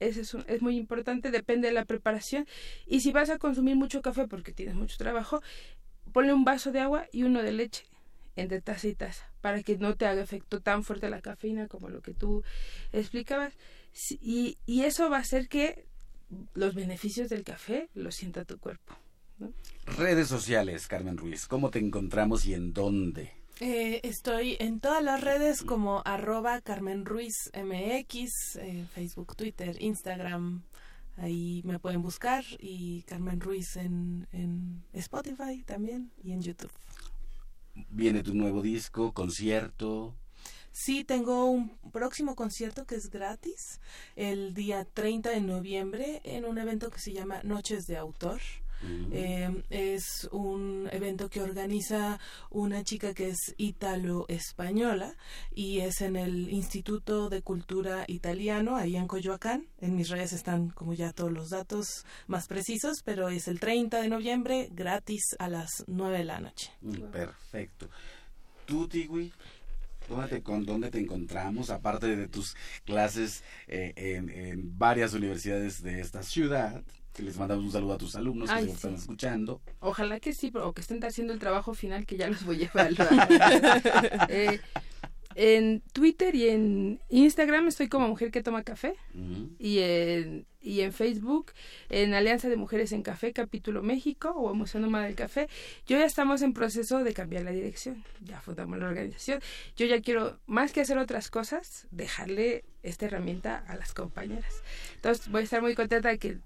[0.00, 2.46] Eso es, es muy importante, depende de la preparación.
[2.86, 5.42] Y si vas a consumir mucho café porque tienes mucho trabajo,
[6.12, 7.84] ponle un vaso de agua y uno de leche
[8.40, 11.88] entre taza y taza para que no te haga efecto tan fuerte la cafeína como
[11.88, 12.42] lo que tú
[12.92, 13.54] explicabas.
[14.20, 15.86] Y, y eso va a hacer que
[16.54, 18.94] los beneficios del café lo sienta tu cuerpo.
[19.96, 23.32] Redes sociales, Carmen Ruiz, ¿cómo te encontramos y en dónde?
[23.60, 30.62] Eh, estoy en todas las redes como arroba Carmen Ruiz MX, eh, Facebook, Twitter, Instagram.
[31.16, 36.70] Ahí me pueden buscar y Carmen Ruiz en, en Spotify también y en YouTube
[37.90, 40.14] viene tu nuevo disco, concierto.
[40.72, 43.80] Sí, tengo un próximo concierto que es gratis
[44.16, 48.40] el día 30 de noviembre en un evento que se llama Noches de Autor.
[49.12, 52.18] Eh, es un evento que organiza
[52.50, 55.14] una chica que es italo-española
[55.54, 59.66] y es en el Instituto de Cultura Italiano, ahí en Coyoacán.
[59.80, 64.00] En mis redes están como ya todos los datos más precisos, pero es el 30
[64.00, 66.70] de noviembre, gratis a las 9 de la noche.
[66.80, 67.88] Mm, perfecto.
[68.66, 69.32] ¿Tú, Tigui?
[70.08, 71.70] ¿Dónde te, con, ¿Dónde te encontramos?
[71.70, 72.54] Aparte de tus
[72.84, 76.82] clases eh, en, en varias universidades de esta ciudad,
[77.18, 79.60] que les mandamos un saludo a tus alumnos que están escuchando.
[79.80, 82.66] Ojalá que sí, o que estén haciendo el trabajo final que ya los voy a
[82.72, 84.28] evaluar.
[84.30, 84.60] eh,
[85.34, 88.94] en Twitter y en Instagram estoy como mujer que toma café.
[89.58, 91.52] Y en y en Facebook,
[91.88, 95.48] en Alianza de Mujeres en Café, capítulo México o Museo Nómada del Café.
[95.86, 99.40] Yo ya estamos en proceso de cambiar la dirección, ya fundamos la organización.
[99.76, 104.62] Yo ya quiero, más que hacer otras cosas, dejarle esta herramienta a las compañeras.
[104.94, 106.38] Entonces voy a estar muy contenta de que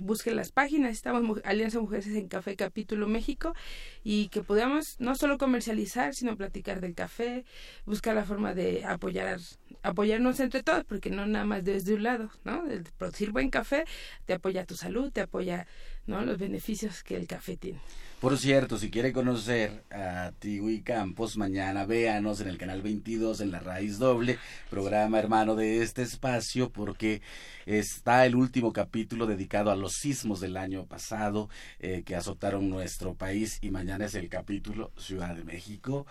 [0.00, 3.54] busquen las páginas, estamos Alianza Mujeres en Café, capítulo México,
[4.02, 7.44] y que podamos no solo comercializar, sino platicar del café,
[7.86, 9.38] buscar la forma de apoyar,
[9.82, 12.64] apoyarnos entre todos, porque no nada más desde un lado, ¿no?
[12.98, 13.84] Producir buen café,
[14.26, 15.66] te apoya tu salud, te apoya
[16.06, 16.22] ¿no?
[16.22, 17.80] los beneficios que el café tiene.
[18.20, 23.50] Por cierto, si quiere conocer a Tiwi Campos, mañana véanos en el canal 22 en
[23.50, 27.22] La Raíz Doble, programa hermano de este espacio, porque
[27.64, 33.14] está el último capítulo dedicado a los sismos del año pasado eh, que azotaron nuestro
[33.14, 36.06] país y mañana es el capítulo Ciudad de México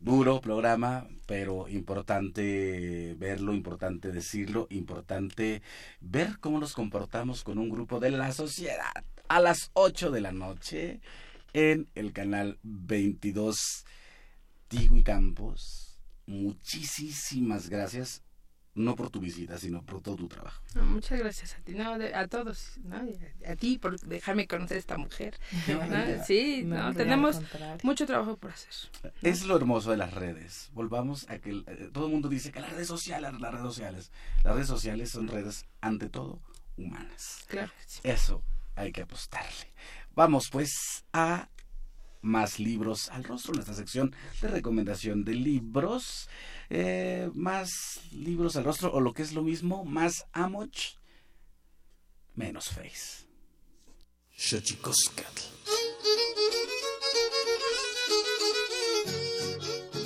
[0.00, 5.62] duro programa, pero importante verlo, importante decirlo, importante
[6.00, 10.32] ver cómo nos comportamos con un grupo de la sociedad a las 8 de la
[10.32, 11.00] noche
[11.52, 13.84] en el canal 22
[14.68, 15.98] Tigui Campos.
[16.26, 18.25] Muchísimas gracias
[18.76, 20.62] no por tu visita, sino por todo tu trabajo.
[20.82, 23.02] muchas gracias a ti, no, a todos, ¿no?
[23.46, 25.38] a, ti por dejarme conocer a esta mujer.
[26.26, 27.40] Sí, no, tenemos
[27.82, 28.72] mucho trabajo por hacer.
[29.22, 30.70] Es lo hermoso de las redes.
[30.72, 34.12] Volvamos a que eh, todo el mundo dice que las redes sociales, las redes sociales,
[34.44, 36.40] las redes sociales son redes ante todo
[36.76, 37.44] humanas.
[37.48, 37.72] Claro.
[38.02, 38.42] Eso
[38.74, 39.72] hay que apostarle.
[40.14, 41.48] Vamos pues a
[42.26, 46.28] más libros al rostro, nuestra sección de recomendación de libros.
[46.70, 50.96] Eh, más libros al rostro, o lo que es lo mismo, más Amoch,
[52.34, 53.26] menos Face.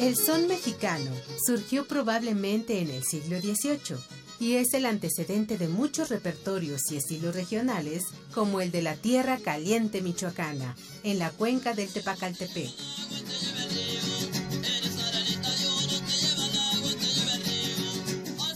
[0.00, 1.10] El son mexicano
[1.44, 3.98] surgió probablemente en el siglo XVIII
[4.40, 9.36] y es el antecedente de muchos repertorios y estilos regionales como el de la Tierra
[9.36, 12.70] Caliente Michoacana, en la cuenca del Tepacaltepec.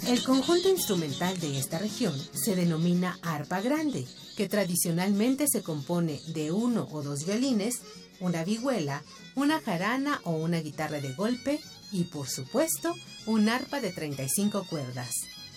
[0.07, 6.52] El conjunto instrumental de esta región se denomina arpa grande, que tradicionalmente se compone de
[6.52, 7.76] uno o dos violines,
[8.20, 9.02] una vihuela,
[9.34, 11.59] una jarana o una guitarra de golpe
[11.90, 12.94] y, por supuesto,
[13.24, 15.11] un arpa de 35 cuerdas.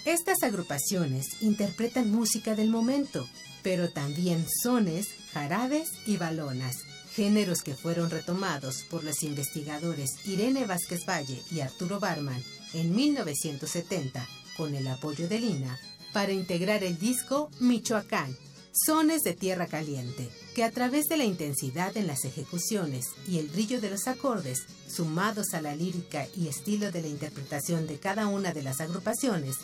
[0.06, 3.28] Estas agrupaciones interpretan música del momento,
[3.64, 6.78] pero también sones, jarabes y balonas,
[7.18, 12.44] géneros que fueron retomados por los investigadores Irene Vázquez Valle y Arturo Barman
[12.76, 14.24] en 1970
[14.56, 15.80] con el apoyo de Lina
[16.14, 18.38] para integrar el disco Michoacán,
[18.72, 23.48] Sones de Tierra Caliente, que a través de la intensidad en las ejecuciones y el
[23.48, 28.28] brillo de los acordes, sumados a la lírica y estilo de la interpretación de cada
[28.28, 29.56] una de las agrupaciones,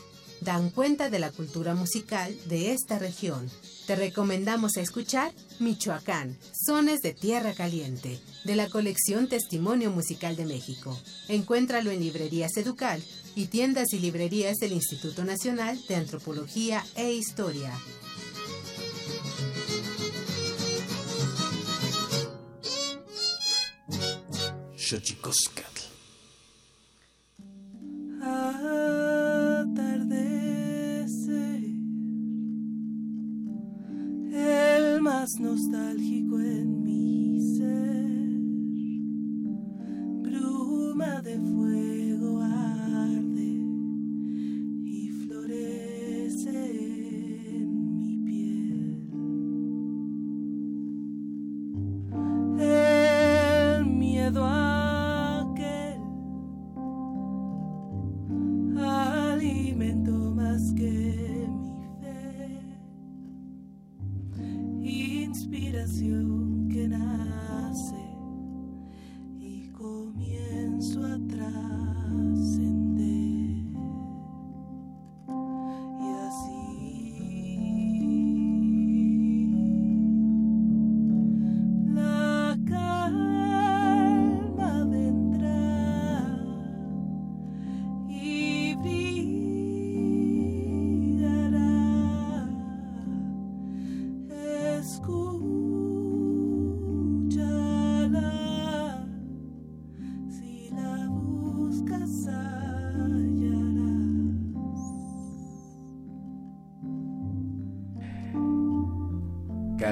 [0.44, 3.50] dan cuenta de la cultura musical de esta región.
[3.88, 10.98] Te recomendamos escuchar Michoacán, Sones de Tierra Caliente, de la colección Testimonio Musical de México.
[11.28, 13.04] Encuéntralo en librerías Educal
[13.36, 17.74] y tiendas y librerías del Instituto Nacional de Antropología e Historia.
[24.94, 25.73] el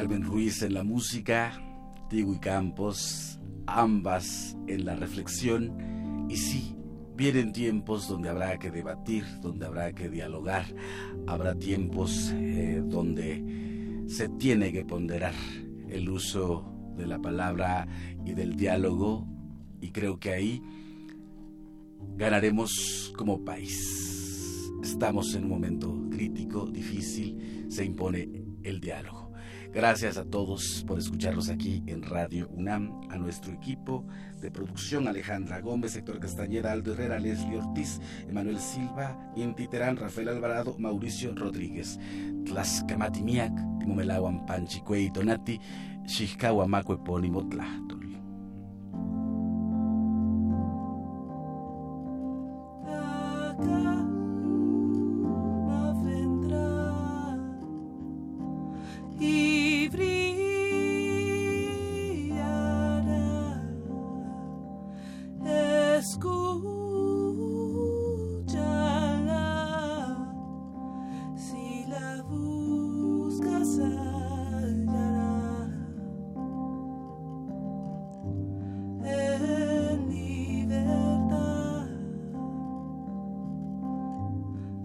[0.01, 1.53] Carmen Ruiz en la música,
[2.09, 6.25] Tigo y Campos, ambas en la reflexión.
[6.27, 6.75] Y sí,
[7.15, 10.65] vienen tiempos donde habrá que debatir, donde habrá que dialogar,
[11.27, 15.35] habrá tiempos eh, donde se tiene que ponderar
[15.87, 16.65] el uso
[16.97, 17.87] de la palabra
[18.25, 19.27] y del diálogo
[19.81, 20.63] y creo que ahí
[22.15, 24.67] ganaremos como país.
[24.81, 29.20] Estamos en un momento crítico, difícil, se impone el diálogo.
[29.73, 34.05] Gracias a todos por escucharnos aquí en Radio UNAM, a nuestro equipo
[34.41, 40.27] de producción Alejandra Gómez, Héctor Castañeda, Aldo Herrera, Leslie Ortiz, Emanuel Silva, Inti Terán, Rafael
[40.27, 41.97] Alvarado, Mauricio Rodríguez,
[42.45, 45.57] Tlaxcamatimiac, Timomelahuan Panchicuey Tonati,